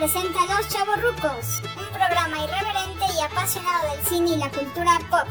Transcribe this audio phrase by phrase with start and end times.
[0.00, 5.28] presenta Los Chavorrucos, un programa irreverente y apasionado del cine y la cultura pop,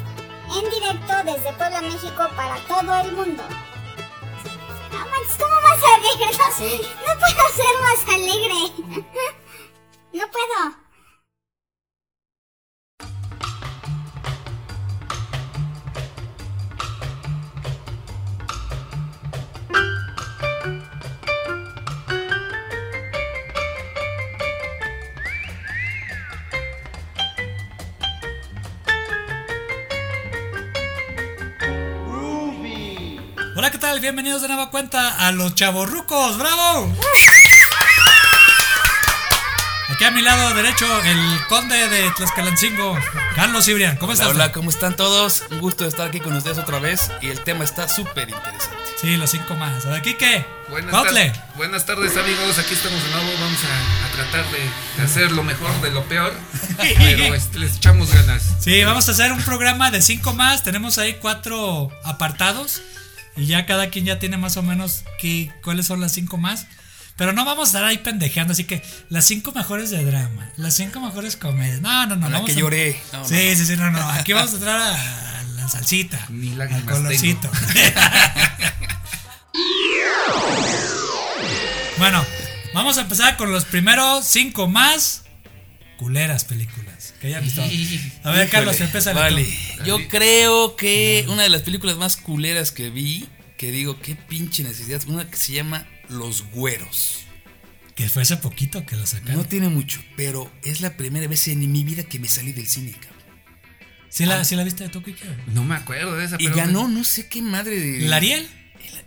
[0.56, 3.42] en directo desde Puebla, México para todo el mundo.
[4.92, 6.38] No manches, ¿cómo más alegre?
[6.38, 9.06] No, no puedo ser más alegre.
[10.12, 10.89] No puedo.
[34.02, 36.38] Bienvenidos de nueva cuenta a los chavorrucos.
[36.38, 36.94] ¡Bravo!
[39.90, 42.98] Aquí a mi lado derecho, el conde de Tlaxcalancingo,
[43.36, 43.98] Carlos Cibrián.
[43.98, 44.28] ¿Cómo estás?
[44.30, 45.44] Hola, ¿cómo están todos?
[45.52, 48.78] Un gusto estar aquí con ustedes otra vez y el tema está súper interesante.
[49.02, 49.84] Sí, los cinco más.
[49.84, 50.46] ¿De aquí qué?
[50.70, 54.60] Buenas, tar- buenas tardes amigos, aquí estamos de nuevo, vamos a, a tratar de,
[54.98, 56.34] de hacer lo mejor de lo peor,
[56.78, 58.44] pero este, les echamos ganas.
[58.60, 60.64] Sí, vamos a hacer un programa de cinco más.
[60.64, 62.82] Tenemos ahí cuatro apartados.
[63.40, 66.68] Y ya cada quien ya tiene más o menos qué, cuáles son las cinco más.
[67.16, 68.54] Pero no vamos a estar ahí pendejeando.
[68.54, 71.82] Así que las cinco mejores de drama, las cinco mejores comedias.
[71.82, 72.28] No, no, no.
[72.30, 73.00] La vamos que a- lloré.
[73.14, 73.26] No, no.
[73.26, 74.00] Sí, sí, sí, no, no.
[74.12, 76.26] Aquí vamos a entrar a la salsita.
[76.30, 77.50] Ni al lágrimas colorcito.
[81.98, 82.26] bueno,
[82.74, 85.24] vamos a empezar con los primeros cinco más
[85.98, 86.89] culeras películas
[87.20, 87.62] que hayan visto.
[88.24, 89.46] A ver, Carlos, empieza Vale,
[89.78, 89.84] tú.
[89.86, 94.64] yo creo que una de las películas más culeras que vi, que digo, qué pinche
[94.64, 97.22] necesidad, una que se llama Los Güeros.
[97.96, 99.36] Que fue hace poquito que lo sacaron.
[99.36, 102.68] No tiene mucho, pero es la primera vez en mi vida que me salí del
[102.68, 103.20] cine, cabrón.
[104.10, 105.26] ¿Sí la, sí la viste de tu Kike?
[105.54, 108.08] No me acuerdo de esa, Y pero ganó no sé qué madre de...
[108.08, 108.48] ¿La Ariel?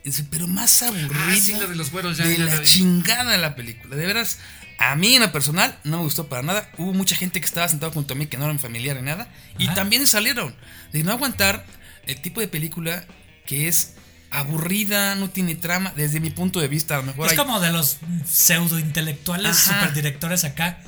[0.05, 1.11] El- Pero más aburrida.
[1.29, 3.97] Ah, sí, la de los güeros, ya, de ya la la chingada la película.
[3.97, 4.39] De veras,
[4.79, 6.71] a mí en lo personal no me gustó para nada.
[6.79, 9.29] Hubo mucha gente que estaba sentado junto a mí que no eran familiar ni nada.
[9.59, 9.75] Y Ajá.
[9.75, 10.55] también salieron
[10.93, 11.65] de no aguantar
[12.07, 13.05] el tipo de película
[13.47, 13.95] que es
[14.31, 15.93] aburrida, no tiene trama.
[15.95, 19.57] Desde mi punto de vista, a lo mejor Es hay- como de los pseudo intelectuales
[19.59, 20.79] superdirectores acá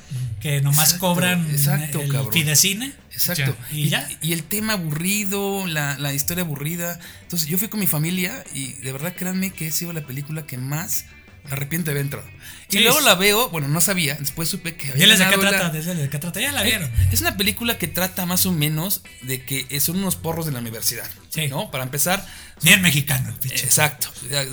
[0.41, 2.33] que nomás Exacto, cobran exacto, el cabrón.
[2.33, 2.93] fidecine.
[3.11, 3.55] Exacto.
[3.71, 4.09] Ya, y ya.
[4.21, 6.99] Y el tema aburrido, la, la historia aburrida.
[7.21, 10.45] Entonces yo fui con mi familia y de verdad créanme que ha sido la película
[10.45, 11.05] que más
[11.45, 12.27] me arrepiento de haber entrado.
[12.71, 15.69] Y luego la veo, bueno, no sabía, después supe que ¿Y había de qué trata?
[15.69, 16.41] ¿De de qué trata?
[16.41, 16.91] Ya la vieron.
[17.11, 20.59] Es una película que trata más o menos de que son unos porros de la
[20.59, 21.09] universidad.
[21.29, 21.47] Sí.
[21.47, 21.71] ¿No?
[21.71, 22.25] Para empezar,
[22.63, 23.65] Bien mexicano el pinche.
[23.65, 24.09] Exacto.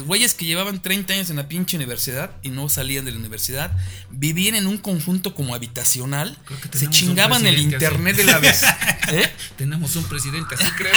[0.07, 3.71] Güeyes que llevaban 30 años en la pinche universidad y no salían de la universidad,
[4.11, 7.65] vivían en un conjunto como habitacional, Creo que se chingaban el así.
[7.65, 8.63] internet de la vez.
[9.13, 9.33] ¿Eh?
[9.57, 10.93] Tenemos un presidente, así creo.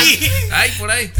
[0.52, 1.10] Ay, por ahí.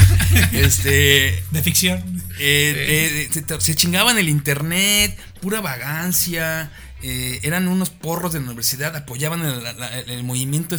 [0.52, 1.42] Este.
[1.50, 1.98] De ficción.
[2.38, 6.70] eh, eh, se, se chingaban el internet, pura vagancia.
[7.02, 10.74] Eh, eran unos porros de la universidad, apoyaban el, la- el movimiento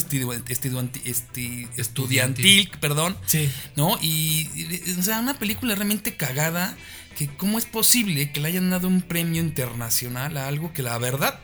[1.78, 3.18] estudiantil, perdón.
[3.26, 3.50] Sí.
[3.76, 3.98] ¿No?
[4.02, 6.76] Y, y, o sea, una película realmente cagada.
[7.18, 10.98] Que cómo es posible que le hayan dado un premio internacional a algo que la
[10.98, 11.40] verdad,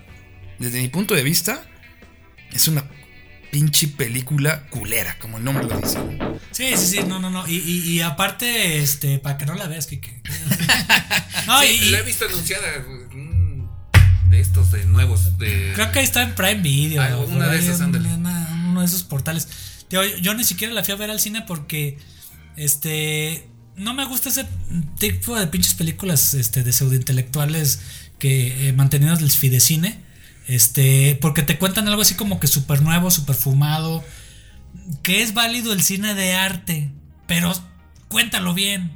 [0.59, 1.61] desde mi punto de vista,
[2.53, 2.85] es una
[3.51, 5.99] pinche película culera, como el nombre lo dice.
[6.51, 7.45] Sí, sí, sí, no, no, no.
[7.47, 10.21] Y, y, y aparte, este, para que no la veas, Kike.
[11.47, 12.67] No, Sí, y, y la he visto anunciada.
[14.29, 15.37] De estos de nuevos.
[15.37, 15.71] De...
[15.73, 17.01] creo que ahí está en Prime Video.
[17.01, 18.09] Ah, por una de esas, ándale.
[18.09, 19.47] uno de esos portales.
[19.89, 21.97] Yo, yo ni siquiera la fui a ver al cine porque,
[22.57, 24.45] este, no me gusta ese
[24.97, 27.79] tipo de pinches películas, este, de pseudointelectuales
[28.19, 30.01] que eh, mantenidos del fidecine.
[30.47, 34.03] Este, porque te cuentan algo así como que súper nuevo, súper fumado.
[35.03, 36.89] Que es válido el cine de arte,
[37.27, 37.53] pero
[38.07, 38.91] cuéntalo bien.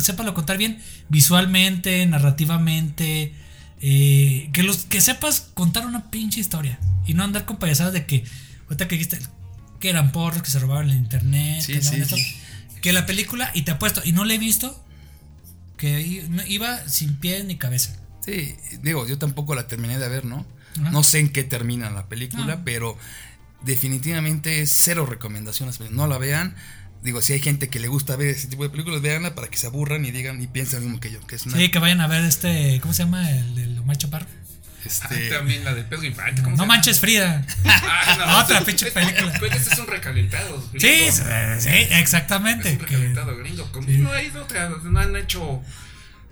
[0.00, 3.32] Sépalo contar bien visualmente, narrativamente.
[3.80, 6.78] Eh, que, los, que sepas contar una pinche historia.
[7.06, 8.24] Y no andar con payasadas de que,
[8.64, 9.18] ahorita que dijiste
[9.80, 11.62] que eran porros, que se robaban el internet.
[11.62, 12.36] Sí, que, sí, sí.
[12.80, 14.82] que la película, y te apuesto, y no la he visto,
[15.76, 16.00] que
[16.48, 17.96] iba sin pie ni cabeza.
[18.24, 20.44] Sí, digo, yo tampoco la terminé de ver, ¿no?
[20.80, 20.90] Ajá.
[20.90, 22.62] No sé en qué termina la película, Ah.
[22.64, 22.98] pero
[23.62, 25.80] definitivamente es cero recomendaciones.
[25.90, 26.54] No la vean.
[27.02, 29.56] Digo, si hay gente que le gusta ver ese tipo de películas, véanla para que
[29.56, 31.56] se aburran y digan y piensen lo mismo que yo, que es una.
[31.56, 33.30] Sí, que vayan a ver este, ¿cómo se llama?
[33.30, 34.26] El del Omar Chaparro.
[34.84, 36.42] este, Ah, también la de Pedro Infante.
[36.42, 36.74] ¿cómo se No llama?
[36.74, 37.44] manches Frida.
[37.64, 39.32] Ah, Otra pinche película.
[39.38, 40.60] Pero ese es un recalentado.
[40.72, 41.12] Sí, gringo.
[41.12, 41.22] sí,
[41.60, 42.70] sí, Es exactamente.
[42.72, 43.70] un que- recalentado gringo.
[43.72, 43.98] Como Sí.
[43.98, 44.68] No hay otra.
[44.82, 45.62] No han hecho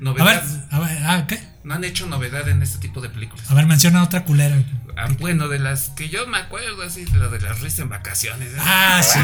[0.00, 0.43] a novedad.
[0.44, 1.41] ver, a ver, ah, ¿qué?
[1.64, 3.50] No han hecho novedad en este tipo de películas.
[3.50, 4.56] A ver, menciona otra culera.
[4.96, 7.88] Ah, bueno, de las que yo me acuerdo, así, de la de las risas en
[7.88, 8.52] vacaciones.
[8.52, 8.56] ¿eh?
[8.61, 9.19] Ah, sí.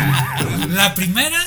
[0.71, 1.39] La primera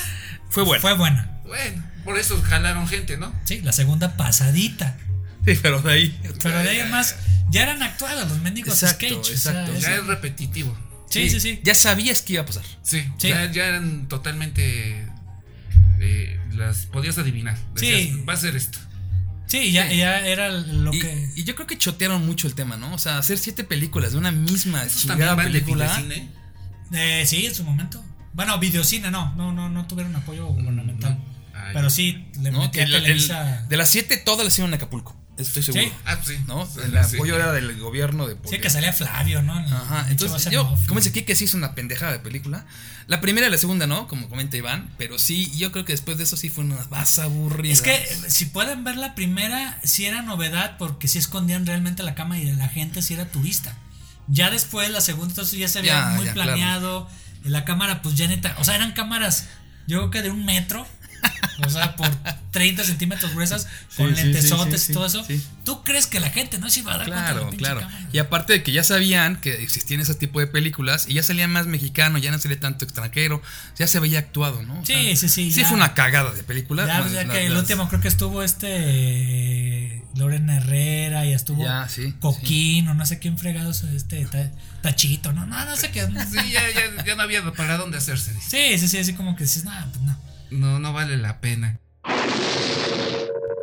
[0.50, 0.81] Fue buena.
[0.81, 1.40] fue buena.
[1.46, 3.34] Bueno, por eso jalaron gente, ¿no?
[3.46, 4.98] Sí, la segunda pasadita.
[5.46, 6.22] Sí, pero de ahí.
[6.42, 7.16] Pero de ahí en más,
[7.50, 9.18] ya eran actuados los mendigos Exacto, sketch.
[9.20, 9.80] o sea, exacto.
[9.80, 10.78] Ya es repetitivo.
[11.10, 11.60] sí, sí, sí.
[11.64, 12.64] Ya sabías que iba a pasar.
[12.84, 13.28] Sí, Sí.
[13.30, 15.06] Ya, ya eran totalmente.
[16.00, 17.58] eh, las podías adivinar.
[17.74, 18.24] Decías, Sí.
[18.28, 18.78] Va a ser esto.
[19.53, 21.29] Sí, ya, ya era lo Y, que.
[21.35, 22.91] y yo creo que chotearon mucho el tema, ¿no?
[22.91, 25.85] O sea, hacer siete películas de una misma chingada van de película.
[25.95, 26.29] videocine.
[26.91, 28.03] Eh, sí, en su momento.
[28.33, 31.19] Bueno, videocine no, no, no, no tuvieron apoyo gubernamental.
[31.71, 32.61] Pero sí, le ¿no?
[32.61, 33.65] metía Que el- el- Televisa.
[33.69, 35.15] de las siete, todas las hicieron en Acapulco.
[35.38, 35.83] Estoy seguro.
[35.83, 35.91] Sí.
[36.06, 36.44] Ah, pues sí.
[36.47, 36.65] ¿No?
[36.65, 37.15] Sí, El sí.
[37.15, 39.53] apoyo era del gobierno de Sí, que salía Flavio, ¿no?
[39.53, 42.65] Ajá, entonces yo, como dice aquí que sí es una pendejada de película.
[43.07, 46.18] La primera y la segunda no, como comenta Iván, pero sí, yo creo que después
[46.18, 47.74] de eso sí fue una más aburrida.
[47.74, 52.03] Es que eh, si pueden ver la primera, sí era novedad porque sí escondían realmente
[52.03, 53.75] la cama y la gente sí era turista.
[54.27, 57.09] Ya después, la segunda, entonces ya se Ya, muy ya, planeado.
[57.44, 58.56] La cámara, pues ya neta.
[58.59, 59.47] O sea, eran cámaras,
[59.88, 60.88] yo creo que de un metro.
[61.66, 62.10] O sea, por
[62.52, 65.25] 30 centímetros gruesas, con Sí, lentesotes sí, y todo eso.
[65.64, 68.08] ¿Tú crees que la gente no se iba a dar cuenta de la Claro, claro.
[68.12, 71.52] Y aparte de que ya sabían que existían ese tipo de películas y ya salían
[71.52, 73.42] más mexicanos, ya no salía tanto extranjero,
[73.78, 74.81] ya se veía actuado, ¿no?
[74.81, 75.68] O Sí, sea, sí, sí, Sí ya.
[75.68, 76.86] fue una cagada de película.
[76.86, 82.14] Ya, ya que el último creo que estuvo este Lorena Herrera y estuvo Ya, sí,
[82.20, 86.02] Coquín o no sé quién fregados este Ta- Tachito, no, no, no sé qué.
[86.31, 88.34] Sí, ya, ya, ya no había para dónde hacerse.
[88.42, 90.18] Sí, sí, sí, así como que dices, nada, pues no.
[90.53, 91.79] No, no vale la pena.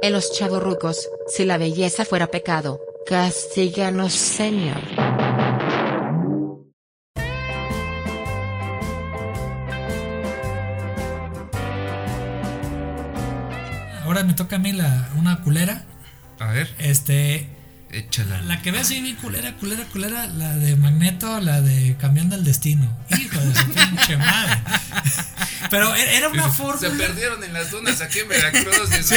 [0.03, 4.81] En los chavorrucos, si la belleza fuera pecado, castíganos, Señor.
[14.05, 15.85] Ahora me toca a mí la, una culera.
[16.41, 17.49] A ver, Este,
[17.93, 18.41] échala.
[18.43, 22.45] la que veo así bien culera, culera, culera, la de Magneto, la de Cambiando el
[22.45, 22.89] Destino.
[23.11, 24.63] Hijo de su pinche madre.
[25.69, 26.97] Pero e- era una Se fórmula.
[26.97, 28.89] perdieron en las dunas aquí en Veracruz.
[29.05, 29.17] Sí,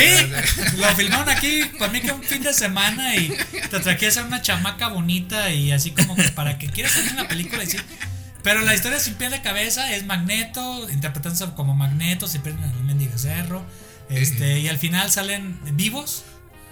[0.77, 3.29] lo filmaron aquí para mí que un fin de semana y
[3.69, 7.27] te trajiste a una chamaca bonita y así como que para que quieras ver la
[7.27, 7.77] película y sí.
[8.43, 12.71] Pero la historia sin pie de cabeza es Magneto, interpretándose como Magneto, se pierden en
[12.71, 13.65] el mendigo cerro.
[14.09, 16.23] Este, y al final salen vivos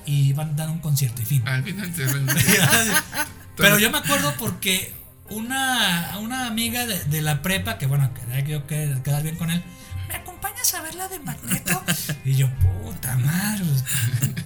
[0.05, 1.47] y van a dar un concierto y fin.
[1.47, 2.27] Al final se ven-
[3.55, 4.93] Pero yo me acuerdo porque
[5.31, 9.49] una, una amiga de, de la prepa, que bueno, quería yo que- quedar bien con
[9.51, 9.63] él,
[10.07, 11.83] ¿me acompañas a ver la de Magneto?
[12.25, 13.83] Y yo, puta madre, pues,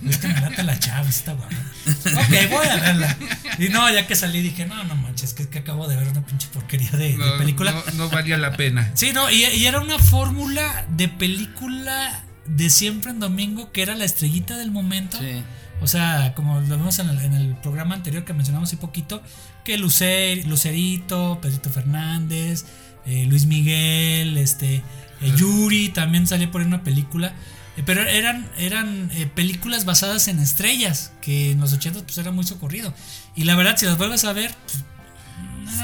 [0.10, 1.54] es que me late la chava, está guapa.
[1.88, 3.18] Ok, voy a verla.
[3.60, 6.26] Y no, ya que salí dije, no, no manches, que, que acabo de ver una
[6.26, 7.72] pinche porquería de, de película.
[7.74, 8.90] no, no valía la pena.
[8.94, 13.96] Sí, no, y, y era una fórmula de película de siempre en domingo que era
[13.96, 15.18] la estrellita del momento.
[15.20, 15.44] Sí.
[15.82, 19.22] O sea, como lo vimos en el, en el programa anterior que mencionamos hace poquito,
[19.66, 22.66] que Lucer, Lucerito, Pedrito Fernández,
[23.06, 27.34] eh, Luis Miguel, este, eh, Yuri también salió por ahí una película.
[27.76, 32.46] Eh, pero eran, eran películas basadas en estrellas, que en los 80 pues era muy
[32.46, 32.94] socorrido.
[33.36, 34.86] Y la verdad, si las vuelves a ver, pues,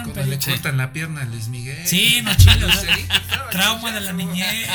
[0.04, 1.86] Cuando le cortan la pierna a Luis Miguel.
[1.86, 2.32] Sí, no
[3.52, 4.70] Trauma de la niñez.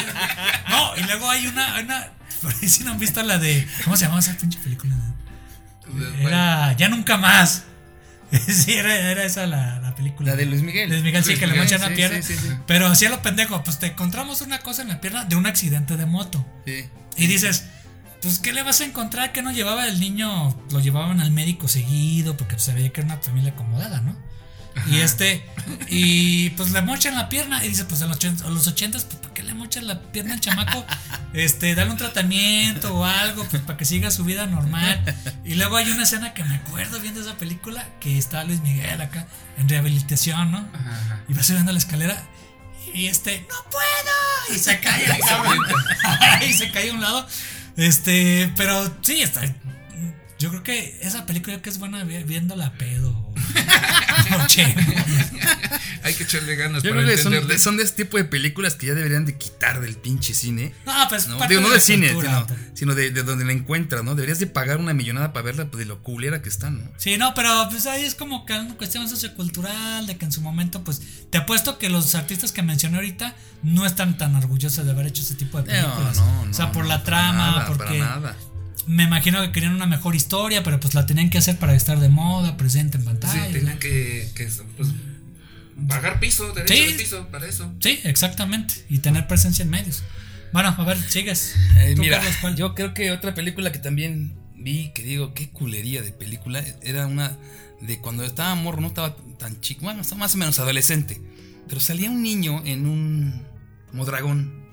[0.69, 2.11] No, y luego hay una, una
[2.43, 3.67] por ahí si no han visto la de.
[3.85, 4.95] ¿Cómo se llamaba esa pinche película?
[6.21, 7.65] Era Ya Nunca Más.
[8.49, 10.31] Sí, era, era esa la, la película.
[10.33, 10.89] La de Luis Miguel.
[10.91, 12.23] Luis Miguel, sí, que le mochan la sí, pierna.
[12.23, 12.55] sí, sí, sí.
[12.67, 15.47] Pero así a lo pendejo, pues te encontramos una cosa en la pierna de un
[15.47, 16.45] accidente de moto.
[16.67, 16.87] Sí.
[17.17, 17.65] Y dices,
[18.23, 19.33] pues, ¿qué le vas a encontrar?
[19.33, 23.01] Que no llevaba el niño, lo llevaban al médico seguido, porque pues, se veía que
[23.03, 24.17] era una familia acomodada, ¿no?
[24.91, 25.43] Y este,
[25.89, 27.65] y pues le mochan la pierna.
[27.65, 30.01] Y dice, pues a los, ochen- a los ochentas, pues ¿para qué le mochan la
[30.13, 30.85] pierna al chamaco?
[31.33, 35.03] Este, dale un tratamiento o algo, pues para que siga su vida normal.
[35.45, 38.99] Y luego hay una escena que me acuerdo viendo esa película, que está Luis Miguel
[39.03, 39.27] acá
[39.59, 40.59] en rehabilitación, ¿no?
[40.73, 41.21] Ajá, ajá.
[41.29, 42.17] Y va subiendo la escalera
[42.95, 44.57] y este, ¡no puedo!
[44.57, 45.05] Y se cae
[46.49, 47.27] y se cae a un lado.
[47.77, 49.43] Este, pero sí, está.
[50.39, 53.26] Yo creo que esa película que es buena vi- viéndola a pedo.
[56.03, 57.59] Hay que echarle ganas Yo para creo que son, entenderle.
[57.63, 60.73] son de ese tipo de películas que ya deberían de quitar del pinche cine.
[60.85, 63.23] No, pues No, parte digo, no de de la cine, cultura, sino, sino de, de
[63.23, 64.15] donde la encuentras, ¿no?
[64.15, 66.91] Deberías de pagar una millonada para verla pues, de lo culera que están, ¿no?
[66.97, 70.41] Sí, no, pero pues ahí es como que una cuestión sociocultural, de que en su
[70.41, 74.91] momento, pues, te apuesto que los artistas que mencioné ahorita no están tan orgullosos de
[74.93, 76.17] haber hecho ese tipo de No, películas.
[76.19, 76.51] no, no.
[76.51, 78.37] o sea, por no, la trama, nada, porque Para nada.
[78.87, 81.99] Me imagino que querían una mejor historia, pero pues la tenían que hacer para estar
[82.01, 83.53] de moda, presente en Sí, pantalla.
[83.53, 84.89] tenían que, que, pues,
[85.89, 86.93] pagar piso, derecho Sí.
[86.93, 87.73] de piso, para eso.
[87.81, 88.75] Sí, exactamente.
[88.89, 90.03] Y tener presencia en medios.
[90.53, 91.55] Bueno, a ver, sigues.
[91.77, 92.57] Eh, mira, Carlos, ¿cuál?
[92.57, 97.07] yo creo que otra película que también vi, que digo, qué culería de película, era
[97.07, 97.37] una
[97.81, 101.21] de cuando estaba morro, no estaba tan chico, bueno, estaba más o menos adolescente,
[101.69, 103.43] pero salía un niño en un
[103.91, 104.66] como dragón.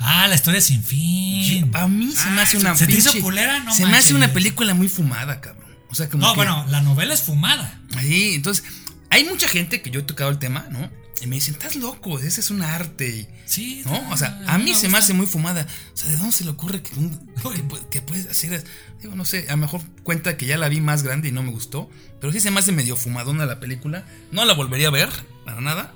[0.00, 1.70] Ah, la historia sin fin.
[1.74, 3.60] A mí se me Ah, hace una ¿se te hizo culera?
[3.60, 5.70] No se me hace una película muy fumada, cabrón.
[5.90, 7.80] O sea, como No, que- bueno, la novela es fumada.
[7.96, 8.64] Ahí, entonces,
[9.10, 10.90] hay mucha gente que yo he tocado el tema, ¿no?
[11.22, 13.28] Y me dicen, estás loco, ese es un arte.
[13.44, 13.82] Sí.
[13.84, 14.08] ¿No?
[14.10, 15.66] O sea, a mí se me hace muy fumada.
[15.92, 18.64] O sea, ¿de dónde se le ocurre que, un- que, que puedes hacer?
[19.02, 21.42] Digo, no sé, a lo mejor cuenta que ya la vi más grande y no
[21.42, 21.90] me gustó.
[22.22, 24.06] Pero sí se me hace medio fumadona la película.
[24.32, 25.10] No la volvería a ver,
[25.44, 25.92] para nada.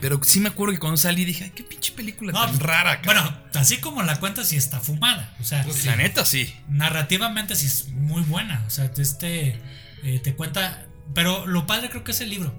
[0.00, 3.00] Pero sí me acuerdo que cuando salí dije, ay, qué pinche película No, tan rara,
[3.00, 3.24] cabrón.
[3.24, 5.34] Bueno, así como la cuenta, sí está fumada.
[5.40, 6.54] O sea, Pues la neta sí.
[6.68, 8.62] narrativamente sí es muy buena.
[8.66, 9.60] O sea, este
[10.02, 10.86] eh, te cuenta.
[11.14, 12.54] Pero lo padre creo que es el libro.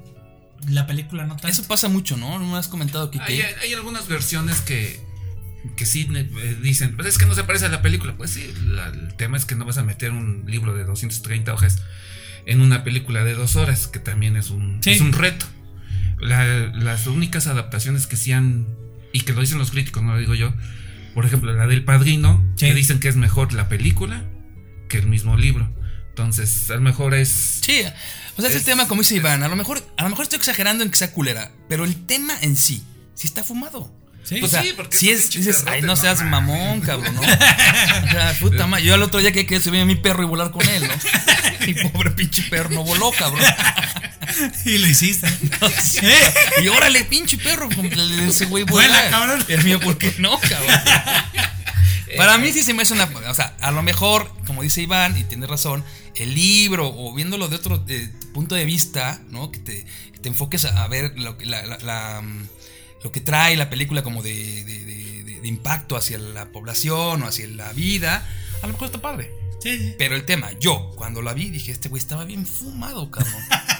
[0.67, 1.47] La película no tanto.
[1.49, 2.39] Eso pasa mucho, ¿no?
[2.39, 3.23] No me has comentado, Kike.
[3.25, 4.99] Hay, hay algunas versiones que,
[5.75, 8.15] que sí eh, dicen, pues es que no se parece a la película.
[8.17, 11.53] Pues sí, la- el tema es que no vas a meter un libro de 230
[11.53, 11.83] hojas
[12.47, 14.91] en una película de dos horas, que también es un, Sí.
[14.91, 15.45] es un reto.
[16.19, 18.65] La- las únicas adaptaciones que sí han,
[19.13, 20.53] y que lo dicen los críticos, no lo digo yo,
[21.13, 22.67] por ejemplo, la del Padrino, Sí.
[22.67, 24.23] que dicen que es mejor la película
[24.89, 25.69] que el mismo libro.
[26.09, 27.29] Entonces, a lo mejor es...
[27.61, 27.81] Sí,
[28.37, 30.37] o sea, es, el tema, como dice Iván, a lo mejor, a lo mejor estoy
[30.37, 32.83] exagerando en que sea culera, pero el tema en sí,
[33.13, 33.93] sí está fumado.
[34.23, 34.41] Sí.
[34.43, 36.31] o sea, sí, porque si es dices, ay, no seas mames".
[36.31, 37.21] mamón, cabrón, ¿no?
[37.21, 40.25] O sea, puta madre, yo al otro día que que subir a mi perro y
[40.25, 40.93] volar con él, ¿no?
[41.67, 43.41] Y pobre pinche perro no voló, cabrón.
[44.65, 45.27] y lo hiciste.
[46.01, 46.33] ¿Eh?
[46.63, 47.69] Y órale, pinche perro,
[48.27, 49.43] ese güey Vuela, cabrón.
[49.47, 50.69] El mío, ¿por qué no, cabrón?
[52.17, 53.03] Para mí sí se me hace una.
[53.29, 55.83] O sea, a lo mejor, como dice Iván, y tiene razón,
[56.15, 59.51] el libro o viéndolo de otro eh, punto de vista, ¿no?
[59.51, 62.47] Que te, que te enfoques a, a ver lo que, la, la- la, mm,
[63.03, 67.21] lo que trae la película como de, de- de- de- de impacto hacia la población
[67.23, 68.25] o hacia la vida,
[68.63, 69.31] a lo mejor está padre.
[69.61, 69.95] Sí, sí.
[69.97, 73.33] Pero el tema, yo, cuando la vi, dije, este güey estaba bien fumado, cabrón.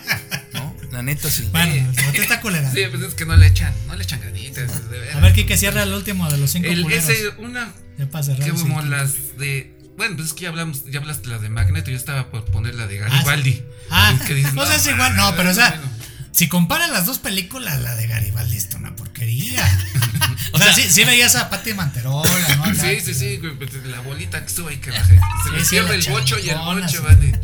[0.53, 0.75] ¿No?
[0.91, 1.47] La neta sí.
[1.51, 2.71] Bueno, bote está culera.
[2.71, 4.89] Sí, pues es que no le echan, no le echan ganitas.
[4.89, 5.15] de veras.
[5.15, 7.09] A ver, Kike, cierra el último de los cinco El- culeros.
[7.09, 8.81] ese, una Ya cerrar que como cinco.
[8.83, 9.73] las de.
[9.97, 12.75] Bueno, pues es que ya hablamos, ya hablaste la de Magneto, yo estaba por poner
[12.75, 13.63] la de Garibaldi.
[13.89, 15.89] Ah, Es que dices, no, es igual, no, pero o sea, bueno.
[16.31, 19.79] si comparan las dos películas, la de Garibaldi está una porquería.
[20.53, 22.63] o sea, sí, sí veías a Pati Manterola, ¿no?
[22.65, 22.75] Acá.
[22.75, 25.19] Sí, sí, sí, güey, pues, la bolita que sube y que baje.
[25.59, 27.39] Se sí, pierde el bocho y el bocho van de-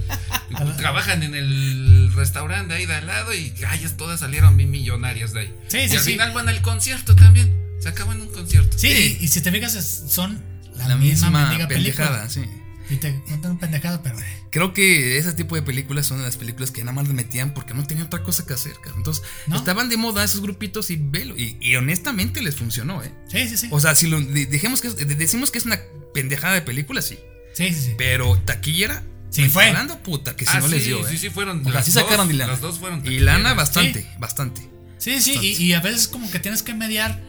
[0.78, 5.34] Trabajan en el restaurante ahí de al lado y ay, es- todas salieron bien millonarias
[5.34, 5.54] de ahí.
[5.68, 6.12] Sí, y sí, al sí.
[6.12, 7.54] final van al concierto también.
[7.82, 8.78] Se acaban un concierto.
[8.78, 9.18] Sí, Sí.
[9.20, 10.42] Y, y si te fijas, son
[10.76, 12.30] la, La misma, misma pendejada, película.
[12.30, 12.63] sí.
[12.90, 14.20] Y te cuentan pendejada, pero.
[14.20, 17.14] eh, Creo que ese tipo de películas son de las películas que nada más le
[17.14, 18.74] metían porque no tenían otra cosa que hacer.
[18.98, 19.56] Entonces, ¿No?
[19.56, 21.36] estaban de moda esos grupitos y velo.
[21.38, 23.12] Y, y honestamente les funcionó, ¿eh?
[23.30, 23.68] Sí, sí, sí.
[23.72, 25.80] O sea, si lo de- dejemos que decimos que es una
[26.14, 27.18] pendejada de película, sí.
[27.54, 27.94] sí, sí, sí.
[27.98, 29.66] Pero taquillera, Sí, fue.
[29.66, 31.10] Hablando puta, que si Ah, no sí, les dio, ¿eh?
[31.10, 31.62] sí, sí, fueron.
[31.62, 32.52] O sea, las sí sacaron dos, y lana.
[32.52, 33.00] Las dos fueron.
[33.00, 33.26] Y taquilleras.
[33.38, 34.62] lana bastante, bastante.
[35.00, 37.20] Sí, sí, y, y a veces como que tienes que mediar.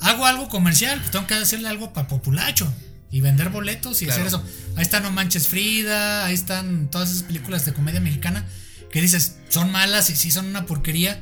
[0.00, 2.70] Hago algo comercial, pues tengo que hacerle algo para populacho
[3.10, 4.42] y vender boletos y hacer eso.
[4.76, 8.46] Ahí están No Manches Frida, ahí están todas esas películas de comedia mexicana
[8.90, 11.20] que dices, son malas y sí son una porquería,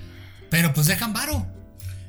[0.51, 1.47] pero pues dejan varo.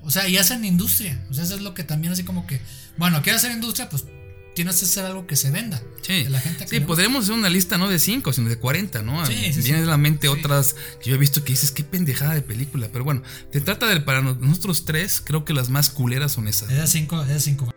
[0.03, 1.19] O sea, y hacen industria.
[1.31, 2.61] O sea, eso es lo que también así como que,
[2.97, 4.05] bueno, quieres hacer industria, pues
[4.53, 5.81] tienes que hacer algo que se venda.
[6.01, 6.25] Sí,
[6.67, 9.25] sí podríamos hacer una lista no de 5, sino de 40, ¿no?
[9.25, 9.87] Sí, sí, Vienen sí.
[9.87, 12.87] a la mente otras que yo he visto que dices, qué pendejada de película.
[12.91, 16.71] Pero bueno, te trata de, para nosotros tres, creo que las más culeras son esas.
[16.71, 17.74] Esas 5, esas 5.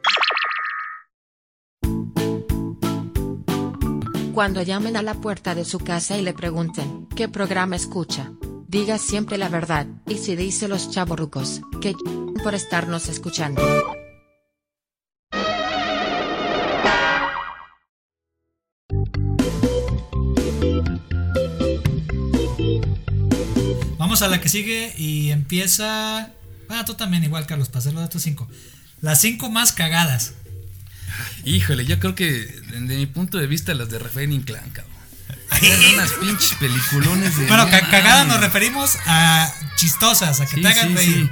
[4.39, 8.31] Cuando llamen a la puerta de su casa y le pregunten, ¿qué programa escucha?
[8.69, 11.93] Diga siempre la verdad, y si dice los chavorrucos, que
[12.45, 13.61] por estarnos escuchando.
[23.99, 26.33] Vamos a la que sigue y empieza.
[26.69, 28.47] Ah, tú también, igual, Carlos, hacerlo de tus cinco.
[29.01, 30.35] Las cinco más cagadas.
[31.45, 32.25] Híjole, yo creo que
[32.71, 34.97] de mi punto de vista las de Rafael Inclán, cabrón.
[35.63, 37.47] Eran unas pinches peliculones de.
[37.47, 41.15] Bueno, no ca- cagadas nos referimos a chistosas, a que Sí, te hagan sí, reír.
[41.27, 41.31] sí.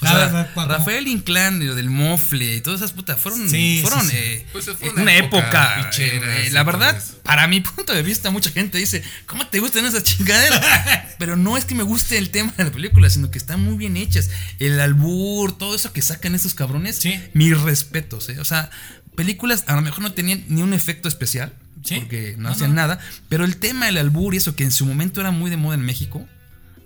[0.00, 4.00] O sea, ver, Rafael Inclán, lo del mofle y todas esas putas fueron, Sí, fueron
[4.02, 4.16] sí, sí.
[4.16, 5.38] eh, Pues fue eh, una una, época
[5.74, 5.90] época.
[5.90, 9.58] pichera, eh, sí, la verdad, para mi punto de vista, mucha gente dice, ¿cómo te
[9.58, 10.64] gustan esas chingaderas?
[11.18, 13.76] Pero no es que me guste el tema de la película, sino que están muy
[13.76, 14.30] bien hechas.
[14.60, 17.20] El albur, todo eso que sacan esos cabrones, Sí.
[17.34, 18.28] mis respetos.
[18.28, 18.38] eh.
[18.38, 18.70] O sea,
[19.18, 21.52] películas a lo mejor no tenían ni un efecto especial,
[21.84, 21.96] Sí.
[21.98, 22.76] porque no, No, hacían no.
[22.76, 22.98] nada,
[23.28, 25.74] pero el tema del albur y eso que en su momento era muy de moda
[25.74, 26.26] en México,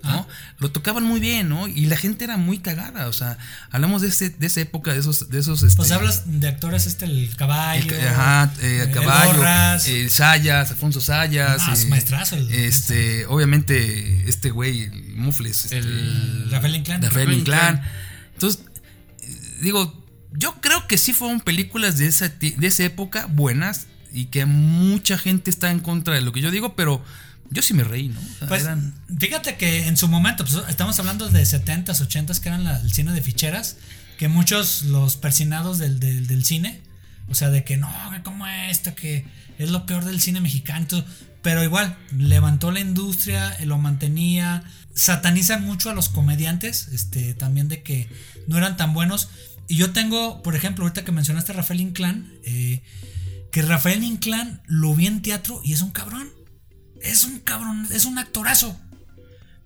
[0.03, 0.27] ¿no?
[0.59, 1.69] Lo tocaban muy bien, ¿no?
[1.69, 3.39] Y la gente era muy cagada, o sea,
[3.71, 5.29] hablamos de, ese, de esa época, de esos...
[5.31, 7.95] De esos Pues este, hablas de actores, este, el caballo.
[7.95, 9.87] el, ajá, eh, el el caballo, Borras.
[9.87, 11.63] el Sayas, Alfonso Sayas.
[11.69, 15.67] Ah, eh, maestrazo el- este, obviamente, este güey, el Mufles.
[15.67, 17.01] este, El- Rafael Inclán.
[17.03, 17.75] Rafael Rafael Inclán.
[17.77, 17.93] Inclán.
[18.35, 18.63] Entonces,
[19.23, 20.02] eh, digo,
[20.35, 25.17] yo creo que sí fueron películas de esa, de esa época buenas y que mucha
[25.19, 27.05] gente está en contra de lo que yo digo, pero
[27.55, 28.19] Yo sí me reí, ¿no?
[28.19, 32.41] O sea, Pues, eran- fíjate que en su momento, pues, estamos hablando de 70s, 80s,
[32.41, 33.77] que eran la- el cine de ficheras,
[34.17, 36.81] que muchos los persinados del, del, del cine,
[37.29, 37.93] o sea, de que no,
[38.25, 39.27] como esto, que
[39.59, 40.87] es lo peor del cine mexicano,
[41.43, 47.69] pero igual, levantó la industria, eh, lo mantenía, satanizan mucho a los comediantes, este, también
[47.69, 48.09] de que
[48.47, 49.29] no eran tan buenos.
[49.69, 52.83] Y yo tengo, por ejemplo, ahorita que mencionaste a Rafael Inclán, eh,
[53.51, 56.31] que Rafael Inclán lo vi en teatro y es un cabrón.
[57.01, 58.79] Es un cabrón, es un actorazo.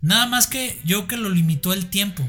[0.01, 2.29] Nada más que yo que lo limitó el tiempo.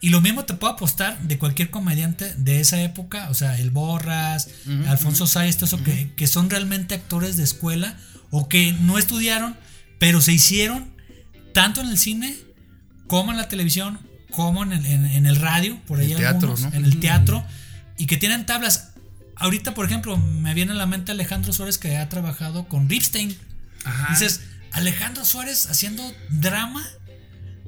[0.00, 3.70] Y lo mismo te puedo apostar de cualquier comediante de esa época, o sea, el
[3.70, 4.50] Borras,
[4.86, 7.96] Alfonso Sayas, todo eso, que, que son realmente actores de escuela
[8.30, 9.56] o que no estudiaron,
[9.98, 10.92] pero se hicieron
[11.54, 12.36] tanto en el cine
[13.06, 13.98] como en la televisión,
[14.34, 16.76] como en el, en- en el radio, por ahí El teatro, algunos, ¿no?
[16.78, 17.44] en el teatro,
[17.96, 18.90] y que tienen tablas.
[19.36, 23.36] Ahorita, por ejemplo, me viene a la mente Alejandro Suárez que ha trabajado con Ripstein.
[23.84, 24.12] Ajá.
[24.12, 24.40] Dices,
[24.72, 26.86] Alejandro Suárez haciendo drama.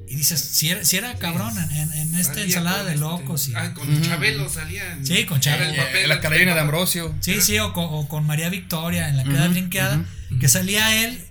[0.09, 3.49] Y dices, si era, si era cabrón en, en- en esta ensalada de este- locos.
[3.49, 4.93] y- Ah, con Chabelo salía.
[4.93, 5.65] en- Sí, con Chabelo.
[5.73, 7.13] era el papel- Eh, la Carolina de Ambrosio.
[7.19, 10.05] sí, sí, o con, o con María Victoria en la queda brinqueada.
[10.39, 11.21] Que salía él,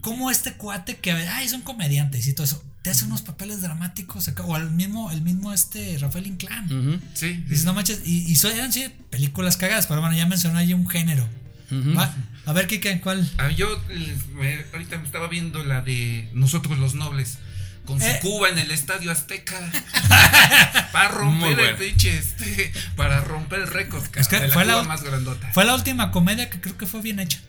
[0.00, 2.64] como este cuate que, ay, son comediantes y todo eso.
[2.86, 4.44] Te hace unos papeles dramáticos acá.
[4.44, 6.68] O el mismo, el mismo este Rafael Inclán.
[7.14, 7.44] Sí, sí.
[7.48, 10.88] Dices, no manches, y, y eran sí películas cagadas, pero bueno, ya mencionó ahí un
[10.88, 11.28] género.
[11.72, 12.14] Va,
[12.44, 13.28] a ver, Kike, ¿cuál?
[13.38, 13.66] Ah, yo
[14.36, 17.38] me- ahorita me estaba viendo la de Nosotros los Nobles.
[17.86, 18.18] Con su Eh.
[18.22, 19.58] Cuba en el Estadio Azteca.
[20.92, 22.72] para romper el pinche este.
[22.94, 24.04] Para romper el récord.
[24.16, 25.50] Es que de la fue la Cuba más grandota.
[25.52, 27.40] Fue la última comedia que creo que fue bien hecha.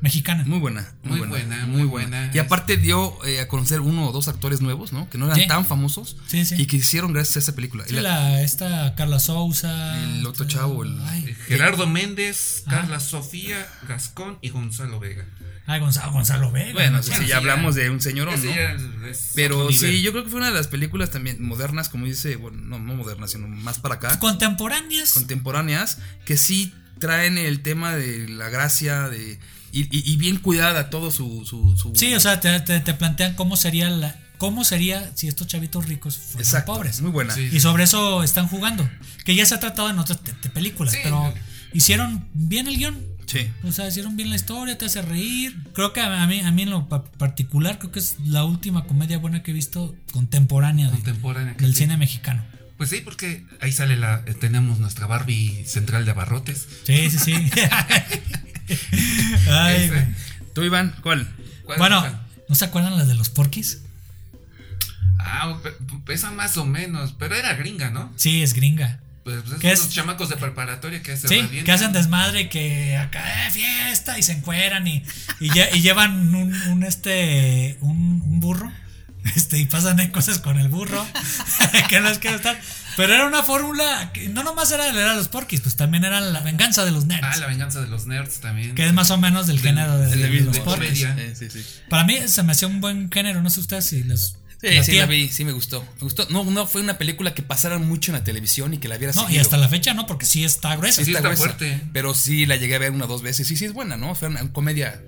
[0.00, 0.44] Mexicana.
[0.46, 2.30] Muy buena, muy, Muy buena, buena, muy buena.
[2.32, 5.08] Y aparte dio eh, a conocer uno o dos actores nuevos, ¿no?
[5.10, 5.46] Que no eran Sí.
[5.46, 6.54] tan famosos Sí, sí.
[6.58, 7.84] y que hicieron gracias a esa película.
[7.86, 10.02] Sí, Y la- la, esta Carla Sousa.
[10.02, 12.64] El otro este, chavo, el- Ay, Eh, Gerardo Méndez.
[12.68, 15.24] Carla Sofía, Gascón y Gonzalo Vega.
[15.66, 16.72] ay, Gonzalo, Gonzalo Vega.
[16.72, 17.02] bueno, ¿no?
[17.02, 19.06] sí, Bueno, sí, ya hablamos de un señorón, ¿no?
[19.06, 22.36] es- Pero sí, yo creo que fue una de las películas también modernas, como dice,
[22.36, 25.12] bueno, no, no modernas, sino más para acá, Contemporáneas.
[25.12, 29.38] contemporáneas, que sí traen el tema de la gracia, de
[29.72, 31.44] y, y- y bien cuidada todo su...
[31.46, 35.28] su, su- sí, o sea, te, te- te plantean cómo sería la, cómo sería si
[35.28, 37.00] estos chavitos ricos fueran Exacto, pobres.
[37.00, 37.34] muy buena.
[37.34, 37.48] Sí.
[37.52, 38.88] Y sobre eso están jugando.
[39.24, 41.00] Que ya se ha tratado en otras te- te- películas, Sí.
[41.02, 41.32] pero
[41.72, 42.98] hicieron bien el guion.
[43.26, 43.48] Sí.
[43.62, 45.56] O sea, hicieron bien la historia, te hace reír.
[45.72, 48.86] Creo que a mí, a mí en lo pa- particular, creo que es la última
[48.86, 51.82] comedia buena que he visto contemporánea, Contemporánea del sí.
[51.82, 52.44] cine mexicano.
[52.80, 54.22] Pues sí, porque ahí sale la.
[54.24, 56.66] eh, tenemos nuestra Barbie central de abarrotes.
[56.86, 57.34] Sí, sí, sí.
[59.50, 60.06] Ay, Ese.
[60.54, 61.28] ¿Tú, Iván, cuál?
[61.64, 62.20] ¿Cuál bueno?
[62.48, 63.82] ¿no se acuerdan las de los porquis?
[65.18, 65.74] Ah, pe-
[66.06, 68.10] pesa más o menos, pero era gringa, ¿no?
[68.16, 68.98] Sí, es gringa.
[69.24, 69.92] Pues, pues ¿Qué esos es?
[69.92, 71.64] chamacos de preparatoria que se Sí, revientan.
[71.66, 75.04] que hacen desmadre, que acá, eh, fiesta, y se encueran y,
[75.38, 78.72] y, lle- y llevan un, un, este, un, un burro,
[79.36, 81.06] este, y pasan cosas con el burro,
[81.88, 82.60] que no es que estar.
[82.96, 86.40] Pero era una fórmula, que no nomás era, era los porquis, pues también era la
[86.40, 88.74] venganza de los nerds, Ah, la venganza de los nerds también.
[88.74, 91.04] que es más o menos del, Del- género de, del de los de porquis.
[91.06, 91.34] comedia.
[91.34, 91.66] Sí, sí, sí.
[91.88, 94.36] Para mí se me hacía un buen género, no sé ustedes si les...
[94.60, 95.00] Sí, sí, latía.
[95.02, 95.80] la vi, sí me gustó.
[95.94, 96.26] Me gustó.
[96.28, 99.14] No, no fue una película que pasaran mucho en la televisión y que la viera
[99.14, 101.02] No, y hasta la fecha no, porque sí está gruesa.
[101.02, 101.80] Sí, está gruesa, fuerte.
[101.94, 103.48] Pero sí la llegué a ver una o dos veces.
[103.48, 104.14] Sí, sí es buena, ¿no?
[104.14, 105.00] Fue una comedia.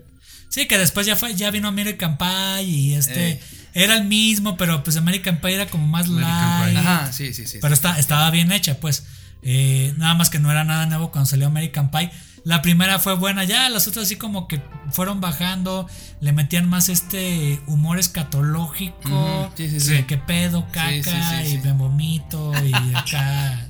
[0.49, 3.41] Sí, que después ya fue, ya vino American Pie y este Eh.
[3.75, 6.73] Era el mismo, pero pues American Pie era como más American Pie.
[6.75, 6.87] light.
[6.87, 7.59] Ajá, sí, sí, sí.
[7.61, 9.05] Pero está, estaba bien hecha, pues.
[9.45, 12.11] Eh, nada más que no era nada nuevo cuando salió American Pie.
[12.45, 15.89] La primera fue buena, ya las otras así como que fueron bajando,
[16.21, 20.03] le metían más este humor escatológico, Ujú, sí, sí, de sí.
[20.05, 23.61] qué pedo, caca, Sí, sí, sí, y me vomito, y acá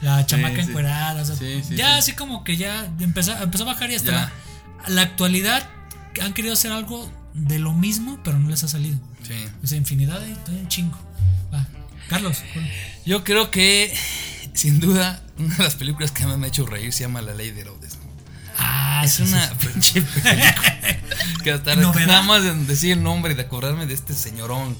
[0.00, 0.68] la chamaca sí.
[0.70, 1.98] encuerada, o sea, Sí, sí, ya sí.
[1.98, 4.32] así como que ya empezó, empezó a bajar y hasta
[4.88, 5.68] la actualidad
[6.22, 8.98] han querido hacer algo de lo mismo, pero no les ha salido.
[9.26, 9.34] Sí.
[9.62, 10.98] O sea, infinidad de hay un chingo.
[11.52, 11.66] Va.
[12.08, 12.42] Carlos.
[13.04, 13.92] Yo creo que,
[14.54, 17.34] sin duda, una de las películas que más me ha hecho reír se llama La
[17.34, 17.98] Ley de Herodes.
[18.58, 20.54] Ah, Es sí, una sí, pinche película.
[21.44, 24.76] que hasta nada más de decir el nombre y de acordarme de este señorón,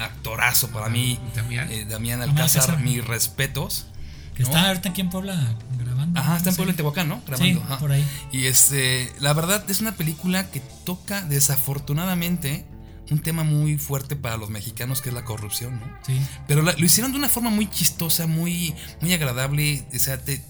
[0.00, 1.70] actorazo para mí, Damián.
[1.70, 3.86] eh, Damián Alcázar, mis respetos.
[4.34, 4.48] Que ¿no?
[4.50, 6.20] está ahorita aquí en Puebla grabando.
[6.20, 6.56] Ajá, está en.
[6.56, 7.22] Puebla, en Tehuacán, ¿no?
[7.26, 7.60] Grabando.
[7.60, 8.04] Sí, por ahí.
[8.32, 12.66] Y este, la verdad es una película que toca desafortunadamente
[13.10, 15.86] un tema muy fuerte para los mexicanos que es la corrupción, ¿no?
[16.06, 16.20] Sí.
[16.48, 19.84] Pero la- lo hicieron de una forma muy chistosa, muy, muy agradable.
[19.94, 20.42] O sea, te-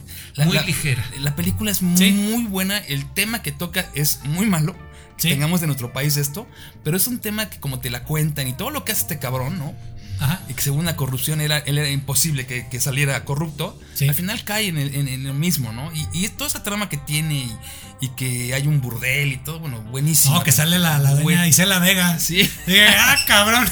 [0.45, 1.05] Muy ligera.
[1.21, 2.13] La película es muy, Sí.
[2.13, 2.79] muy buena.
[2.79, 4.75] El tema que toca es muy malo.
[5.17, 5.29] Que Sí.
[5.31, 6.47] tengamos de nuestro país esto.
[6.85, 9.19] Pero es un tema que como te la cuentan y todo lo que hace este
[9.19, 9.75] cabrón, ¿no?
[10.21, 10.41] Ajá.
[10.49, 14.09] y que según la corrupción era, él era imposible que, que saliera corrupto, Sí.
[14.09, 15.91] al final cae en, el- en- en lo mismo, ¿no?
[15.95, 17.53] Y, y toda esa trama que tiene y,
[18.01, 20.35] y que hay un burdel y todo, bueno, buenísimo.
[20.37, 22.19] No, que sale la, la Buen- Isela Vega.
[22.19, 22.51] Sí.
[22.67, 23.67] Dije, ah, cabrón.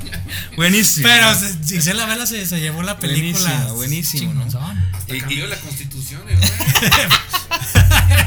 [0.56, 1.08] Buenísimo.
[1.08, 3.66] Pero se- Isela Vega se, se llevó la película.
[3.72, 4.44] Buenísimo, buenísimo, ¿no?
[4.44, 6.50] Hasta Y- cambió la constitución, el güey.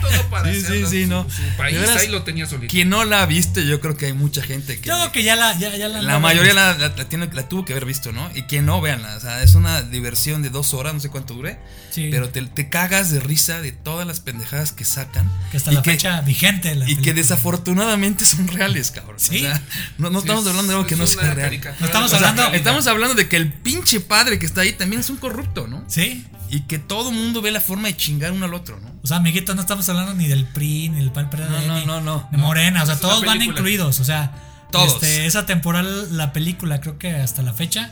[0.09, 1.23] Todo para Sí, sí, hacerlo sí, su- no.
[1.29, 2.71] Su, país De veras, ahí lo tenía solito.
[2.71, 4.87] Quien no la ha visto, yo creo que hay mucha gente que.
[4.87, 7.47] Yo creo que ya la, ya, ya la, La mayoría la, la- la tiene, la
[7.49, 8.29] tuvo que haber visto, ¿no?
[8.35, 9.15] Y quien no, véanla.
[9.17, 11.59] O sea, es una diversión de dos horas, no sé cuánto dure.
[11.91, 12.09] Sí.
[12.11, 15.31] Pero te, te cagas de risa de todas las pendejadas que sacan.
[15.51, 16.75] Que hasta y la fecha vigente.
[16.75, 19.19] La Y que desafortunadamente son reales, cabrón.
[19.19, 19.37] Sí.
[19.37, 19.61] O sea,
[19.97, 21.59] no, no Sí, estamos hablando de algo que no sea real.
[21.79, 22.53] No estamos hablando-.
[22.53, 25.83] Estamos hablando de que el pinche padre que está ahí también es un corrupto, ¿no?
[25.87, 26.25] Sí.
[26.49, 28.89] Y que todo mundo ve la forma de chingar uno al otro, ¿no?
[29.03, 31.79] O sea, amiguitos, no estamos hablando ni del PRI, ni del PAN, PRD, No, no,
[31.79, 32.43] ni no, no, de no.
[32.43, 32.83] Morena.
[32.83, 33.99] O sea, todos van incluidos.
[33.99, 34.31] O sea,
[34.71, 34.93] Todos.
[34.93, 37.91] este, esa temporal, la película, creo que hasta la fecha.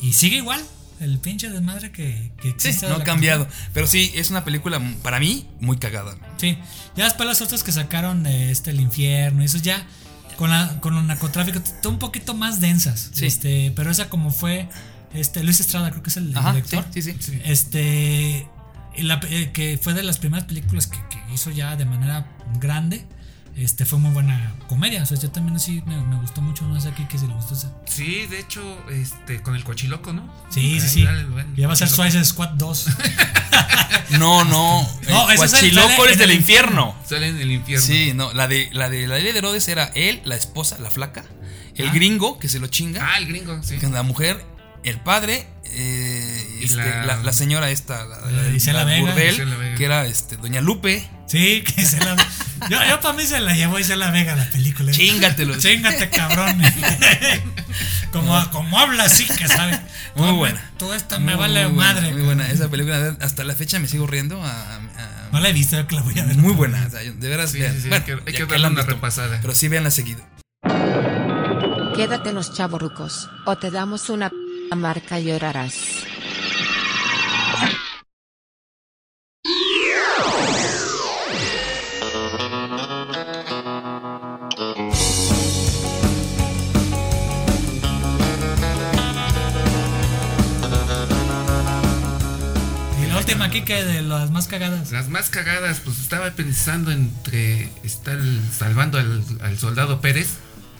[0.00, 0.60] Y sigue igual.
[1.00, 2.86] El pinche desmadre que, que Sí, existe.
[2.86, 3.44] de no ha cambiado.
[3.46, 3.68] cultura.
[3.72, 6.14] pero sí, es una película para mí muy cagada.
[6.16, 6.20] ¿no?
[6.38, 6.58] Sí.
[6.96, 9.86] Ya después las otras que sacaron de este El Infierno, y eso ya.
[10.36, 13.10] Con, la, con el narcotráfico, un poquito más densas.
[13.12, 13.26] Sí.
[13.26, 14.68] Este, pero esa como fue.
[15.14, 16.84] Este, Luis Estrada, creo que es el, Ajá, director.
[16.92, 17.40] sí, sí, sí.
[17.44, 18.46] Este.
[18.98, 22.26] la- eh, que fue de las primeras películas que, que hizo ya de manera
[22.58, 23.06] grande.
[23.56, 25.02] Este fue muy buena comedia.
[25.02, 26.64] O sea, yo también así me, me gustó mucho.
[26.68, 27.72] No sé aquí que si le gustó esa.
[27.86, 30.32] Sí, de hecho, este, con el cochiloco, ¿no?
[30.50, 31.04] Sí, sí, sí.
[31.04, 31.88] dale, bueno, Ya va a ser.
[31.88, 32.86] Suicide Squad 2.
[34.18, 34.82] No, no.
[35.08, 35.50] No, el es
[36.18, 36.94] del el infierno.
[37.06, 37.84] Sale en el infierno.
[37.84, 40.90] Sí, no, la de la de la ley de Herodes era él, la esposa, la
[40.90, 41.24] flaca,
[41.74, 41.92] el Ah.
[41.92, 43.78] gringo que se lo chinga, Ah, el gringo, sí.
[43.90, 44.44] la mujer,
[44.84, 48.84] el padre, eh, este, la- la, la señora esta, la, la- La la- Isela la
[48.86, 49.00] Vega.
[49.00, 49.74] burdel, Isela Vega.
[49.76, 51.08] que era este doña Lupe.
[51.26, 52.16] Sí, que se la.
[52.70, 54.90] Yo, yo para mí se la llevó y se la vega la película.
[54.92, 55.58] Chingatelos.
[55.58, 56.60] Chingate, cabrón.
[58.12, 59.78] como, como habla así que sabe.
[60.16, 60.70] Muy buena.
[60.78, 62.12] Todo esto me Muy, vale muy buena, madre.
[62.12, 65.52] Muy buena, esa película hasta la fecha me sigo riendo a- a- No la he
[65.52, 66.36] visto, yo que la voy a ver.
[66.38, 67.74] muy buena, o sea, yo- de veras Sí, vean.
[67.74, 69.38] sí, sí, Bueno, hay que- hay darle una visto, repasada.
[69.42, 70.24] Pero sí veanla seguido.
[71.94, 74.30] Quédate en los chavorrucos, o te damos una
[74.68, 76.04] p marca y llorarás.
[93.00, 94.92] Y la última aquí que de las más cagadas.
[94.92, 98.18] Las más cagadas, pues estaba pensando entre estar
[98.56, 100.28] salvando al, al soldado Pérez.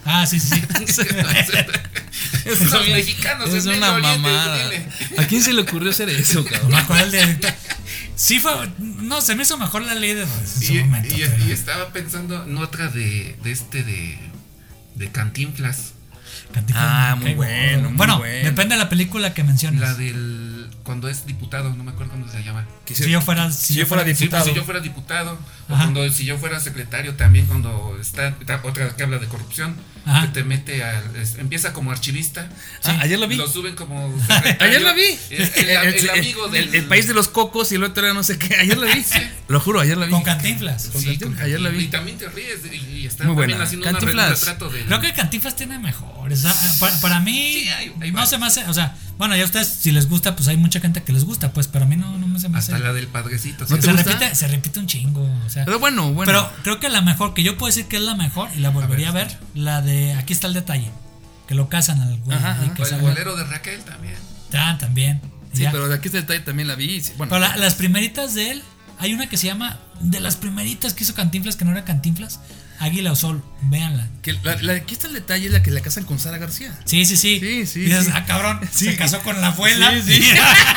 [0.05, 1.01] Ah, sí, sí, sí.
[2.45, 4.69] Los mexicanos es en una Oriente, mamada.
[5.17, 6.71] ¿A quién se le ocurrió hacer eso, cabrón?
[6.71, 7.53] me acuerdo el director.
[8.15, 8.51] Sí fue.
[8.79, 11.15] No, se me hizo mejor la ley de en su Y, momento.
[11.15, 14.17] y- pero- y estaba pensando en otra de, de este de,
[14.95, 15.93] de Cantinflas.
[16.53, 18.43] Cantinflas Ah, bueno, muy Bueno, bueno.
[18.49, 19.79] depende de la película que menciones.
[19.81, 20.58] La del.
[20.83, 22.65] Cuando es diputado, no me acuerdo cómo se llama.
[22.85, 24.45] Que si yo fuera, si yo fuera Sí, pues, diputado.
[24.45, 25.37] si yo fuera diputado,
[25.69, 25.83] o Ajá.
[25.83, 30.21] cuando si yo fuera secretario también, cuando está, está otra que habla de corrupción, Ajá.
[30.23, 31.15] que te mete al.
[31.15, 32.49] es- empieza como archivista.
[32.83, 33.35] Ah, ayer lo vi.
[33.35, 34.11] Lo suben como.
[34.27, 34.57] secretario.
[34.67, 35.17] Ayer lo vi.
[35.29, 36.75] El, el- el amigo el- del.
[36.75, 38.55] el país de los cocos y el otro era no sé qué.
[38.55, 39.05] Ayer lo vi.
[39.49, 40.11] Lo juro, ayer lo vi.
[40.11, 40.89] Con Cantinflas.
[40.89, 41.85] Con Sí, Cantinflas, con ayer la vi.
[41.85, 42.59] Y también te ríes.
[42.71, 43.63] Y, y está Muy también buena.
[43.63, 44.29] haciendo una- Cantinflas.
[44.29, 44.85] un retrato del.
[44.85, 46.45] Creo que Cantinflas tiene mejores.
[46.45, 48.63] O sea, para, para mí, Sí, hay- hay no se me hace.
[48.65, 51.53] O sea, bueno, ya ustedes, si les gusta, pues hay mucha gente que les gusta,
[51.53, 52.73] pues, pero a mí no, no me se me hace.
[52.73, 53.65] Hasta la del padrecito.
[53.65, 53.75] ¿No sí.
[53.75, 54.11] te se, gusta?
[54.13, 55.29] repite, se repite un chingo.
[55.45, 56.31] O sea, Pero bueno, bueno.
[56.31, 58.71] pero creo que la mejor, que yo puedo decir que es la mejor, y la
[58.71, 60.89] volvería a ver, la de Aquí está el detalle.
[61.47, 62.37] Que lo casan al güey.
[62.37, 62.73] Ajá, ahí ajá.
[62.75, 64.15] que O el bolero de Raquel también.
[64.53, 65.19] Ah, también.
[65.53, 65.71] sí, Ya.
[65.71, 67.01] pero de aquí este detalle también la vi.
[67.01, 68.63] sí, Bueno, Pero la- las primeritas de él,
[68.99, 72.39] hay una que se llama, de las primeritas que hizo Cantinflas, que no era Cantinflas,
[72.79, 74.07] Águila o Sol, véanla.
[74.21, 76.77] que la, la- aquí está el detalle, es la que la casan con Sara García.
[76.85, 77.39] Sí, sí, sí.
[77.41, 78.11] Sí, sí, Y dices, sí.
[78.13, 78.85] ah, cabrón, Sí.
[78.85, 79.91] se casó con la abuela.
[80.05, 80.21] Sí.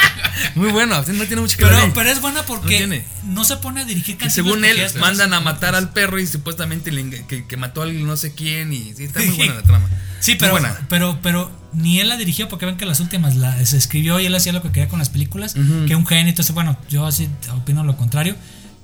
[0.56, 1.92] Muy bueno, no tiene mucho que pero, ver.
[1.94, 5.92] pero es buena porque no, se pone a dirigir según él mandan a matar al
[5.92, 9.20] perro y supuestamente le que, que mató a alguien no sé quién y sí, está
[9.20, 9.88] muy buena la trama.
[10.20, 10.78] Sí, pero, buena.
[10.88, 14.26] pero, pero ni él la dirigió porque ven que las últimas la, se escribió y
[14.26, 17.28] él hacía lo que quería con las películas, que un genio, entonces bueno, yo así
[17.52, 18.36] opino lo contrario,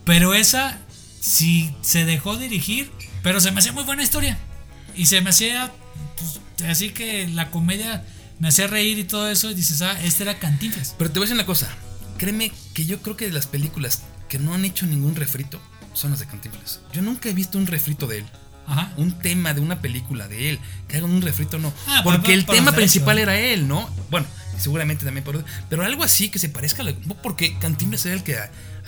[0.05, 0.79] pero esa
[1.21, 2.91] sí se dejó dirigir,
[3.23, 4.39] pero se me hacía muy buena historia
[4.95, 5.73] y se me hacía
[6.17, 8.05] pues, así que la comedia
[8.39, 10.95] me hacía reír y todo eso y dices, ah, este era Cantinflas.
[10.97, 11.69] Pero te voy a decir una cosa.
[12.19, 15.61] Créeme que yo creo que de las películas que no han hecho ningún refrito
[15.95, 16.81] son las de Cantinflas.
[16.93, 18.27] Yo nunca he visto un refrito de él.
[18.67, 18.93] Ajá.
[18.97, 20.59] Un tema de una película de él.
[20.89, 21.73] Que hagan un refrito, no.
[21.87, 23.89] Ah, por- Porque el tema principal era él, ¿no?
[24.11, 24.27] Bueno,
[24.59, 25.43] seguramente también por.
[25.71, 28.37] Pero algo así que se parezca a lo- Porque Cantinflas era el que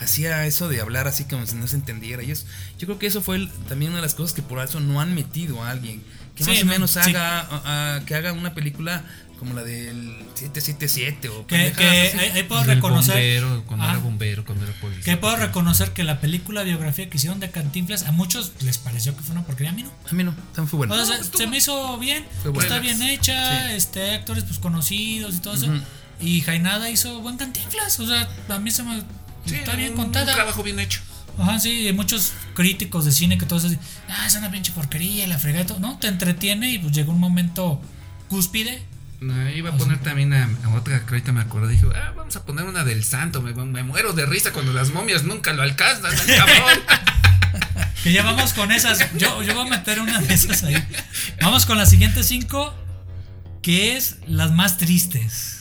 [0.01, 2.23] hacía eso de hablar así como si no se entendiera.
[2.23, 2.45] Y eso,
[2.79, 5.01] yo creo que eso fue el- también una de las cosas que por eso no
[5.01, 6.03] han metido a alguien
[6.35, 6.99] que Sí, más o no, menos sí.
[7.01, 9.05] haga, a- a- que haga una película
[9.39, 13.43] como la del 777 o Que, que ahí, ahí puedo reconocer.
[13.43, 15.03] bombero, cuando Ah, era bombero, cuando era policía.
[15.05, 19.17] que puedo reconocer que la película biografía que hicieron de Cantinflas a muchos les pareció
[19.17, 19.91] que fue una porquería, a mí no.
[20.11, 20.95] A mí no, también fue bueno.
[20.95, 22.25] O sea, se, se me hizo bien,
[22.61, 23.75] está bien hecha, Sí.
[23.77, 25.67] este actores pues conocidos y todo eso.
[26.21, 29.03] Y Jainada hizo buen Cantinflas, o sea, a mí se me
[29.47, 30.35] Sí, está bien un contada.
[30.35, 31.01] trabajo bien hecho.
[31.39, 35.27] Ajá, sí, y muchos críticos de cine que todos dicen, ah, es una pinche porquería,
[35.27, 35.81] la fregada, y todo".
[35.81, 37.81] no, te entretiene y pues llegó un momento
[38.29, 38.83] cúspide.
[39.23, 41.69] Ah, Iba a poner también a, a otra que ahorita me acuerdo.
[41.69, 43.43] Dijo, ah, vamos a poner una del santo.
[43.43, 46.81] Me, me muero de risa cuando las momias nunca lo alcanzan, el cabrón.
[48.03, 48.99] Que ya vamos con esas.
[49.19, 50.75] Yo, yo voy a meter una de esas ahí.
[51.43, 52.75] Vamos con las siguientes cinco,
[53.61, 55.59] que es las más tristes.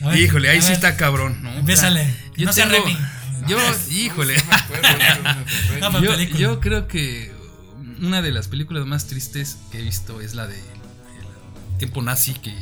[0.00, 1.52] A ver, Híjole, ahí sí ver, está cabrón, ¿no?
[1.52, 2.14] Empiézale.
[2.34, 2.96] yo No sea Remy.
[3.48, 3.58] Yo,
[3.90, 4.36] híjole.
[4.36, 5.80] No me acuerdo, no me acuerdo.
[5.80, 7.32] No, pero yo, yo creo que
[8.00, 12.34] una de las películas más tristes que he visto es la de el tiempo nazi
[12.34, 12.54] que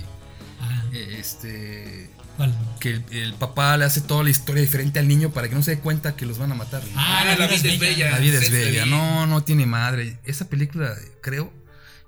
[0.62, 2.54] Ah, eh, este ¿cuál?
[2.80, 5.62] que el, el papá le hace toda la historia diferente al niño para que no
[5.62, 6.82] se dé cuenta que los van a matar.
[6.84, 6.90] ¿no?
[7.00, 8.10] Ah, Ah, la vida es bella.
[8.10, 8.86] la vida es es bella, feliz.
[8.94, 10.18] no, no tiene madre.
[10.24, 11.50] Esa película, creo,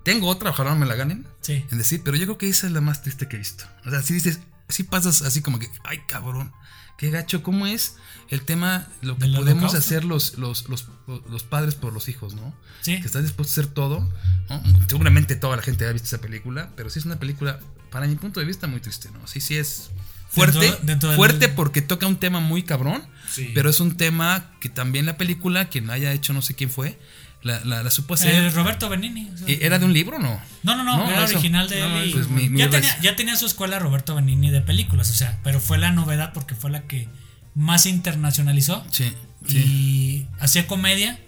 [0.04, 1.64] tengo otra, ojalá no me la ganen, Sí.
[1.70, 3.64] en decir, pero yo creo que esa es la más triste que he visto.
[3.86, 6.52] O sea, si dices, si pasas así como que, ay cabrón,
[6.98, 7.96] qué gacho, ¿cómo es
[8.28, 9.78] el tema, lo que ¿Del podemos holocausto?
[9.78, 12.54] hacer los, los, los, los padres por los hijos, ¿no?
[12.80, 12.98] Sí.
[13.00, 14.08] Que estás dispuesto a hacer todo.
[14.48, 14.62] ¿no?
[14.88, 17.58] Seguramente toda la gente ha visto esa película, pero sí es una película,
[17.90, 19.26] para mi punto de vista, muy triste, ¿no?
[19.26, 19.90] Sí, sí es
[20.30, 23.50] fuerte, Dentro- dentro del- fuerte porque toca un tema muy cabrón, Sí.
[23.54, 26.98] pero es un tema que también la película, quien haya hecho, no sé quién fue,
[27.42, 28.34] la, la, la supo hacer.
[28.34, 29.28] Eh, Roberto Benini.
[29.30, 30.40] o sea, ¿E- ¿Era de un libro o no?
[30.62, 31.34] No, no, no, No, era eso.
[31.34, 32.10] original de No, él.
[32.10, 35.14] y- pues mi- mi ya, tenía, ya tenía su escuela Roberto Benini de películas, o
[35.14, 37.08] sea, pero fue la novedad porque fue la que
[37.54, 39.12] más internacionalizó Sí,
[39.46, 39.58] sí.
[39.58, 41.18] y hacía comedia.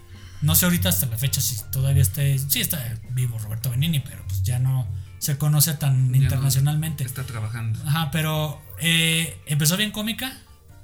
[0.43, 2.79] No sé ahorita hasta la fecha si todavía está, sí está
[3.11, 4.87] vivo Roberto Benini, pero pues ya no
[5.19, 7.03] se conoce tan Ya no internacionalmente.
[7.05, 7.81] Está trabajando.
[7.87, 10.37] Ajá, pero eh, empezó bien cómica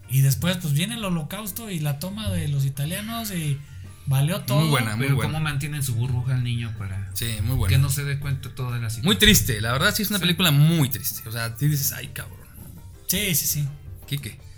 [0.09, 3.59] y después pues viene el holocausto y la toma de los italianos y
[4.11, 4.61] valió todo.
[4.61, 5.33] Muy buena, muy Pero buena.
[5.33, 7.79] cómo mantienen su burbuja al niño para Sí, muy que buena.
[7.79, 9.07] no se dé cuenta toda la situación.
[9.07, 11.27] Muy triste, la verdad sí es una película muy triste.
[11.29, 12.37] O sea, tú dices, ay cabrón.
[13.07, 13.68] Sí, sí, sí.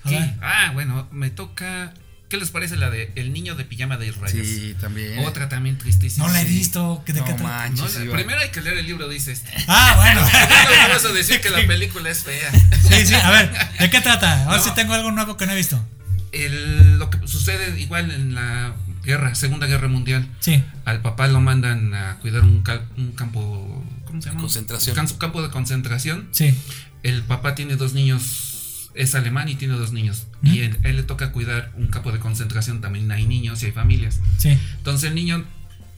[0.04, 0.14] A Sí.
[0.16, 0.34] ver.
[0.42, 1.94] Ah, bueno, me toca.
[2.30, 4.46] ¿Qué les parece la de El niño de pijama de rayas?
[4.46, 5.18] Sí, también.
[5.26, 6.26] Otra también tristísima.
[6.26, 7.02] No la he visto.
[7.06, 7.42] ¿De No qué trata?
[7.42, 9.50] manches, No, la- primero hay que leer el libro, dice este.
[9.68, 10.22] Ah, bueno.
[10.22, 12.50] No vas a decir que la película es fea.
[12.88, 14.44] Sí, sí, a ver, ¿de qué trata?
[14.44, 14.64] A ver No.
[14.64, 15.84] si tengo algo nuevo que no he visto.
[16.32, 20.26] El- lo que sucede igual en la guerra, Segunda Guerra Mundial.
[20.40, 20.62] Sí.
[20.84, 23.84] Al papá lo mandan a cuidar un, cal- un campo.
[24.04, 24.40] ¿Cómo se llama?
[24.40, 24.94] Concentración.
[24.96, 26.28] Campo, campo de concentración.
[26.32, 26.54] Sí.
[27.02, 30.26] El papá tiene dos niños, es alemán y tiene dos niños.
[30.42, 30.46] ¿Mm?
[30.54, 33.72] Y él, él le toca cuidar un campo de concentración, también hay niños y hay
[33.72, 34.20] familias.
[34.38, 34.58] Sí.
[34.76, 35.44] Entonces el niño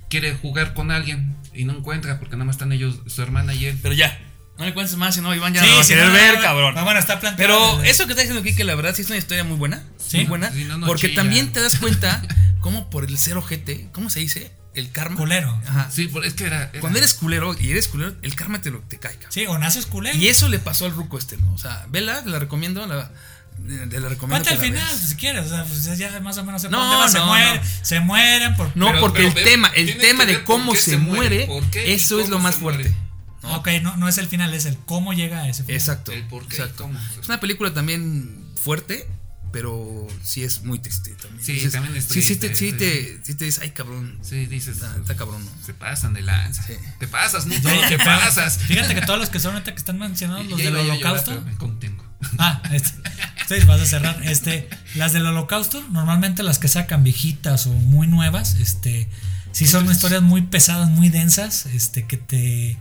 [0.09, 3.67] quiere jugar con alguien y no encuentra porque nada más están ellos, su hermana y
[3.67, 3.79] él.
[3.83, 4.17] Pero ya,
[4.59, 6.13] no le cuentes más, si no, Iván ya sí, no va a sí, querer no,
[6.13, 6.75] ver, cabrón.
[6.77, 7.37] no, bueno, está planteado.
[7.79, 9.83] Pero eso que está diciendo Kike, la verdad, sí es una historia muy buena.
[9.99, 10.19] Sí.
[10.19, 10.53] Muy buena.
[10.53, 11.23] Sí, no, no porque chilla.
[11.23, 12.23] también te das cuenta
[12.65, 14.51] cómo por el cero GT, ¿cómo se dice?
[14.75, 15.17] El karma.
[15.17, 15.51] Culero.
[15.69, 15.91] Ajá.
[15.93, 16.71] Sí, es que era.
[16.73, 19.33] era- Cuando eres culero y eres culero, el karma te, lo, te cae, cabrón.
[19.33, 20.17] Sí, o naces culero.
[20.17, 21.53] Y eso le pasó al ruco este, ¿no?
[21.53, 23.11] O sea, vela, la recomiendo, la,
[23.59, 24.49] de- la recomiendo.
[24.51, 24.89] Al final, veas.
[24.99, 25.45] pues, si quieres.
[25.45, 27.57] O sea, pues ya más o menos se, No, se no, mueren.
[27.63, 27.69] no.
[27.83, 28.75] Se mueren por.
[28.77, 31.93] No, Pero- porque pero el ve- tema, el tema de cómo se, se muere, muere,
[31.93, 32.95] eso es lo más se fuerte.
[33.43, 35.77] Ah, Ok, no, no es el final, es el cómo llega a ese final.
[35.79, 36.13] Exacto.
[36.13, 36.85] El por qué exacto.
[36.85, 36.99] cómo.
[37.21, 39.07] Es una película también fuerte,
[39.55, 41.41] pero sí es muy triste también.
[41.45, 43.19] Sí, también es sí, sí, te, triste, sí, sí.
[43.19, 44.19] te, sí te dices, ay cabrón.
[44.21, 44.79] Sí, dices.
[44.79, 45.65] Está, está cabrón, ¿no?
[45.65, 46.65] Se pasan de lanza.
[46.65, 46.73] Sí.
[46.99, 47.55] Te pasas, no,
[47.89, 48.59] te pasas.
[48.59, 51.41] Fíjate que todos los que son ahorita que están mencionando los del llorar, holocausto.
[51.43, 52.05] me contengo.
[52.39, 52.99] Ah, este,
[53.47, 54.21] sí, vas a cerrar.
[54.25, 59.09] Este, las del holocausto, normalmente las que sacan viejitas o muy nuevas, este,
[59.53, 62.77] sí son historias muy pesadas, muy densas, este, que te,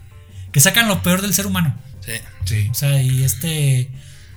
[0.52, 1.76] que sacan lo peor del ser humano.
[2.04, 2.14] Sí.
[2.46, 2.68] Sí.
[2.72, 3.92] O sea, y este,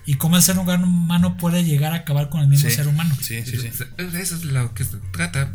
[0.07, 2.77] y cómo el ser humano puede llegar a acabar con el mismo Sí.
[2.77, 3.15] ser humano.
[3.21, 3.67] Sí, sí, sí.
[3.67, 5.51] Eso es lo que se trata.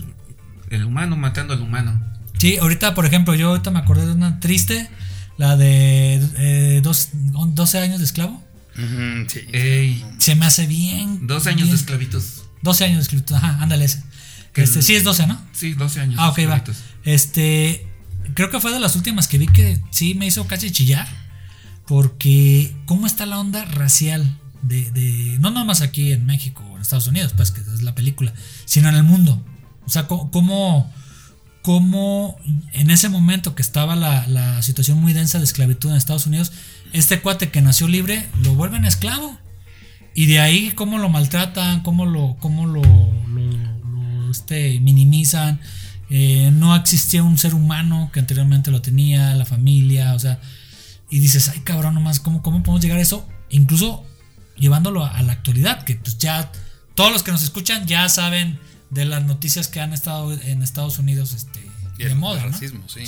[0.70, 2.02] El humano matando al humano.
[2.38, 4.90] Sí, ahorita, por ejemplo, yo ahorita me acordé de una triste,
[5.38, 8.44] la de eh, dos, 12 años de esclavo.
[9.28, 9.40] Sí.
[9.54, 11.28] Ey, Se me hace bien.
[11.28, 11.70] dos años bien.
[11.72, 12.24] de esclavitud.
[12.62, 14.04] 12 años de esclavitud, ajá, ándale ese.
[14.54, 15.40] Que Este, el- sí, es 12, ¿no?
[15.54, 16.16] Sí, 12 años.
[16.20, 16.64] Ah, de ok, va.
[17.04, 17.88] Este,
[18.34, 21.08] creo que fue de las últimas que vi que sí me hizo casi chillar.
[21.88, 24.38] Porque, ¿cómo está la onda racial?
[24.64, 27.96] De, de no nomás aquí en México o en Estados Unidos, pues que es la
[27.96, 28.34] película,
[28.66, 29.44] sino en el mundo.
[29.86, 30.92] O sea, cómo,
[31.62, 32.38] cómo
[32.74, 36.52] en ese momento que estaba la, situación muy densa de esclavitud en Estados Unidos,
[36.94, 39.38] este cuate que nació libre lo vuelven esclavo.
[40.14, 42.82] Y de ahí cómo lo maltratan, cómo lo, cómo lo,
[44.30, 45.60] este, minimizan.
[46.10, 50.40] eh, no existía un ser humano que anteriormente lo tenía, la familia, o sea,
[51.10, 53.28] y dices, ay cabrón, nomás, ¿cómo, cómo podemos llegar a eso?
[53.50, 54.06] Incluso
[54.58, 56.52] llevándolo a, a la actualidad, que pues ya
[56.96, 58.60] todos los que nos escuchan ya saben
[58.90, 61.60] de las noticias que han estado en Estados Unidos este,
[61.98, 62.50] Y de el moda, ¿no?
[62.52, 63.00] racismo, sí.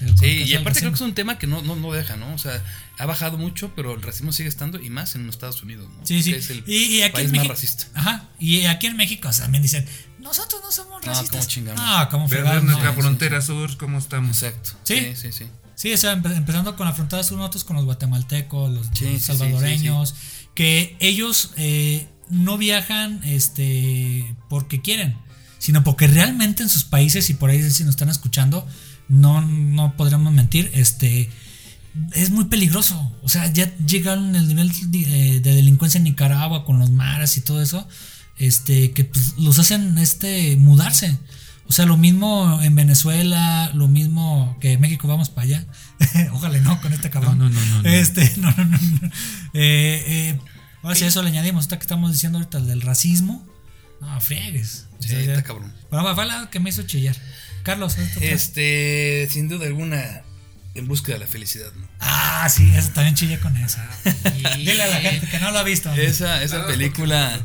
[0.00, 2.32] El y aparte creo que es un tema que no, no, no deja, ¿no?
[2.34, 2.62] O sea,
[2.98, 6.06] ha bajado mucho, pero el racismo sigue estando y más en los Estados Unidos, ¿no?
[6.06, 6.32] Sí, sí.
[6.32, 7.54] Es el y, y aquí país en más México.
[7.54, 7.86] racista.
[7.94, 8.28] Ajá.
[8.40, 9.84] Y aquí en México o sea, también dicen,
[10.18, 11.30] nosotros no somos No, racistas.
[11.40, 11.82] ¿cómo chingamos?
[11.84, 12.94] No, como Ver nuestra no.
[12.94, 14.42] sí, frontera sur, ¿cómo estamos?
[14.42, 14.70] Exacto.
[14.84, 15.12] Sí.
[15.14, 15.46] Sí, sí,
[15.78, 15.92] sí.
[15.92, 19.12] O sea, empe- empezando con la frontera sur, nosotros con los guatemaltecos, los, Sí, los
[19.14, 20.14] sí, sí, salvadoreños,
[20.54, 25.16] que ellos eh, no viajan este porque quieren,
[25.58, 28.66] sino porque realmente en sus países, y por ahí si nos están escuchando,
[29.08, 31.30] no, no podríamos mentir, este
[32.12, 33.10] es muy peligroso.
[33.22, 37.40] O sea, ya llegaron el nivel de, de delincuencia en Nicaragua con los maras y
[37.40, 37.88] todo eso,
[38.36, 41.18] este, que pues, los hacen este mudarse.
[41.68, 45.66] O sea, lo mismo en Venezuela, lo mismo que en México vamos para allá.
[46.32, 47.38] Ojalá no con este cabrón.
[47.38, 47.88] No, no, no.
[47.88, 48.78] Este, no, no, no.
[48.78, 49.08] no.
[49.52, 50.40] Eh, eh,
[50.82, 53.46] ahora si a eso le añadimos, ahorita que estamos diciendo ahorita del racismo.
[54.00, 54.86] No, friegues.
[54.98, 55.72] O Sí, sea, ya- está cabrón.
[55.90, 57.16] Bueno, fue la que me hizo chillar.
[57.64, 58.20] Carlos, ¿esto?
[58.22, 60.22] Este, sin duda alguna,
[60.74, 61.88] en búsqueda de la felicidad, ¿no?
[62.00, 63.84] Ah, sí, eso también chillé con esa.
[64.56, 65.92] Dile a la gente que no lo ha visto.
[65.94, 67.40] Esa, esa película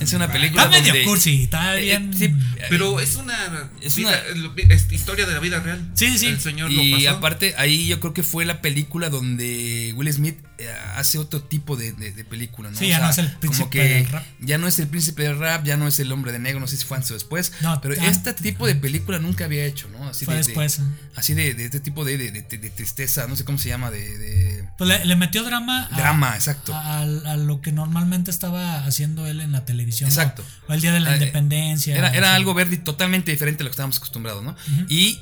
[0.00, 2.12] es una el película Está medio cursi, está Eh, bien.
[2.16, 2.30] sí,
[2.68, 5.90] Pero es una, Es vida- una- es historia de la vida real.
[5.94, 6.26] Sí, sí.
[6.26, 7.16] El señor lo Y pasó.
[7.16, 11.76] aparte, ahí yo creo que fue la película donde Will Smith eh, hace otro tipo
[11.76, 12.78] de, de- de película, ¿no?
[12.78, 14.24] Sí, ya no es el príncipe como que del rap.
[14.40, 16.68] Ya no es el príncipe del rap, ya no es el hombre de negro, no
[16.68, 17.52] sé si fue antes o después.
[17.62, 20.08] No, pero este tipo de película nunca había hecho, ¿no?
[20.08, 20.78] Así Fue de, de- después.
[20.78, 20.82] ¿eh?
[21.16, 22.16] así de, de este tipo de,
[22.64, 25.88] de- tristeza, no sé cómo se llama, de, de Pues le, le metió drama.
[25.90, 26.74] a- drama, exacto.
[26.74, 30.08] A, a lo que normalmente estaba haciendo él en la televisión.
[30.10, 30.44] Exacto.
[30.68, 31.96] O el día de la Ah, eh, independencia.
[31.96, 34.56] Era, algo verde totalmente diferente a lo que estábamos acostumbrados, ¿no?
[34.88, 35.20] Y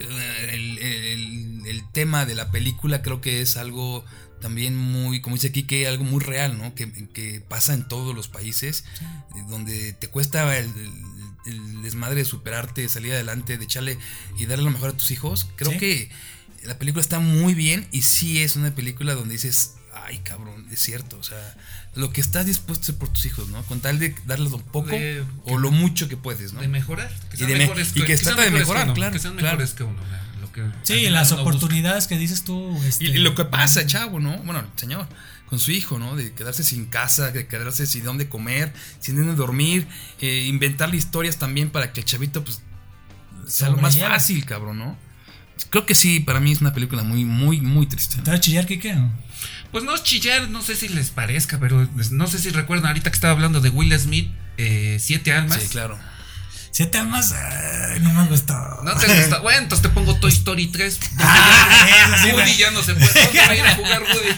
[0.00, 4.04] eh, el, el- el tema de la película creo que es algo
[4.40, 6.74] también muy, como dice aquí, que algo muy real, ¿no?
[6.74, 8.84] Que, que pasa en todos los países,
[9.34, 10.70] eh, donde te cuesta el,
[11.82, 13.98] desmadre de superarte, salir adelante, de echarle
[14.38, 15.46] y darle lo mejor a tus hijos.
[15.56, 15.78] Creo Sí.
[15.78, 16.10] que
[16.66, 20.80] la película está muy bien y sí es una película donde dices, ay cabrón, es
[20.80, 21.56] cierto, o sea,
[21.94, 23.62] lo que estás dispuesto a hacer por tus hijos, ¿no?
[23.64, 26.60] Con tal de darles lo poco De- o lo mucho que puedes, ¿no?
[26.60, 27.08] De mejorar.
[27.30, 28.90] Que Y sean de me- mejores y que se sean trata de mejores mejorar, que
[28.90, 29.56] uno, claro, Que sean claro.
[29.58, 30.00] mejores que uno.
[30.40, 31.42] lo que Sí, las busca.
[31.42, 32.80] oportunidades que dices tú.
[32.84, 34.36] este, Y, y lo que pasa, chavo, ¿no?
[34.38, 35.08] Bueno, el señor,
[35.46, 36.14] con su hijo, ¿no?
[36.16, 39.86] De quedarse sin casa, de quedarse sin dónde comer, sin dónde dormir,
[40.20, 42.60] eh, inventarle historias también para que el chavito, pues,
[43.46, 44.98] sea lo más fácil, cabrón, ¿no?
[45.70, 48.18] Creo que sí, para mí es una película muy, muy, muy triste.
[48.22, 48.94] ¿Te va a chillar, Kike?
[49.72, 53.10] Pues no es chillar, no sé si les parezca, pero no sé si recuerdan ahorita
[53.10, 55.62] que estaba hablando de Will Smith, eh, Siete Almas.
[55.62, 55.98] Sí, claro.
[56.76, 57.32] Siete almas.
[57.32, 58.52] ay, no me gustó.
[58.84, 59.38] No te gusta.
[59.38, 61.00] Bueno, entonces te pongo Toy Story 3.
[61.18, 63.08] Ah, sí, Woody ya no se puede.
[63.14, 64.28] ¿Dónde va a ir a jugar Woody?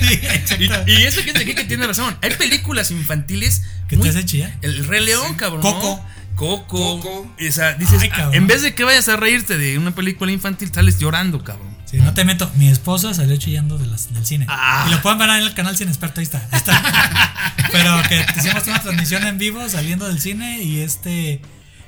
[0.00, 0.84] Sí, exacto.
[0.86, 2.16] Y, y eso que que que tiene razón.
[2.22, 3.62] Hay películas infantiles.
[3.88, 4.56] ¿Qué te hace chillar?
[4.62, 5.62] El Rey León, cabrón.
[5.62, 6.00] Coco.
[6.38, 7.00] Coco.
[7.00, 7.34] Coco.
[7.48, 10.70] O sea, dices, Ay, en vez de que vayas a reírte de una película infantil,
[10.72, 11.76] sales llorando, cabrón.
[11.84, 12.50] Sí, no te meto.
[12.56, 14.44] Mi esposa salió chillando de las- del cine.
[14.48, 14.84] Ah.
[14.88, 16.38] Y lo pueden ver en el canal Cine Experto, ahí está.
[16.50, 16.82] ahí está.
[17.72, 21.40] Pero que hicimos una transmisión en vivo saliendo del cine y este.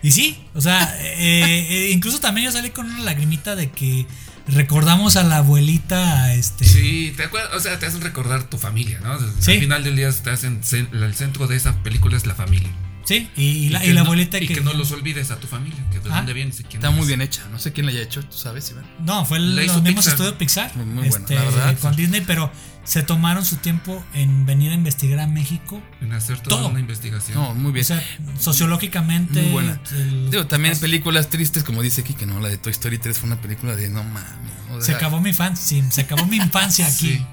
[0.03, 4.07] Y sí, o sea, eh, eh, incluso también yo salí con una lagrimita de que
[4.49, 6.65] recordamos a la abuelita, este.
[6.65, 9.19] Sí, te acuerdas, o sea, te hacen recordar tu familia, ¿no?
[9.39, 9.53] Sí.
[9.53, 12.71] Al final del día te hacen, cen- el centro de esa película es la familia.
[13.11, 15.41] Sí, y, y la, que y la no- abuelita y que, no los olvides a
[15.41, 16.17] tu familia, que de Ah.
[16.19, 17.09] dónde vienes quién Está muy eres.
[17.09, 17.43] bien hecha.
[17.51, 18.85] No sé quién la haya hecho, tú sabes, Iván.
[19.05, 20.13] No, fue el, los mismos Pixar.
[20.15, 20.77] estudios Pixar.
[20.77, 22.03] Muy- muy este, la verdad, Con sí.
[22.03, 22.53] Disney, pero
[22.85, 25.83] se tomaron su tiempo en venir a investigar a México.
[26.01, 26.69] En hacer toda Todo.
[26.69, 27.37] una investigación.
[27.37, 27.83] No, muy bien.
[27.83, 28.03] O sea,
[28.39, 29.43] sociológicamente.
[29.43, 29.81] Muy buena.
[29.93, 33.19] el- Digo, también películas tristes, como dice aquí, que no, la de Toy Story 3
[33.19, 34.31] fue una película de no mames.
[34.73, 37.15] o Se acabó mi infancia, sí, se acabó mi infancia aquí.
[37.19, 37.27] Sí.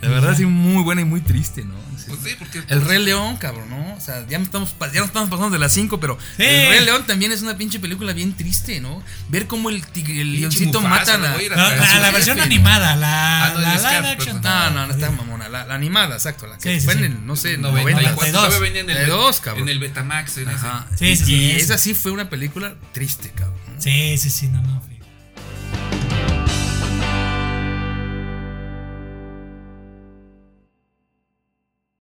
[0.00, 1.74] La verdad, sí, muy buena y muy triste, ¿no?
[2.08, 3.94] Pues sí, porque El Rey León, cabrón, ¿no?
[3.94, 6.42] O sea, ya no estamos, ya no estamos pasando de las 5, pero Sí.
[6.44, 9.02] El Rey León también es una pinche película bien triste, ¿no?
[9.28, 11.56] Ver cómo el, tigre- el leoncito Mufasa, mata a la.
[11.56, 14.40] No, la, la versión animada, la, Ah, no, la Scar, live action.
[14.42, 15.48] No, no, no está mamona.
[15.48, 16.46] La, la animada, exacto.
[16.46, 18.10] La que Sí, sí, fue en el, no sé, 90, 90.
[18.12, 18.32] 92.
[18.32, 19.62] todavía venía en el, 92, cabrón.
[19.64, 20.38] en el Betamax.
[20.38, 20.86] En Ajá.
[20.96, 21.74] Sí, y sí, sí, y esa.
[21.74, 23.56] esa sí fue una película triste, cabrón.
[23.78, 24.82] Sí, sí, sí, no, no.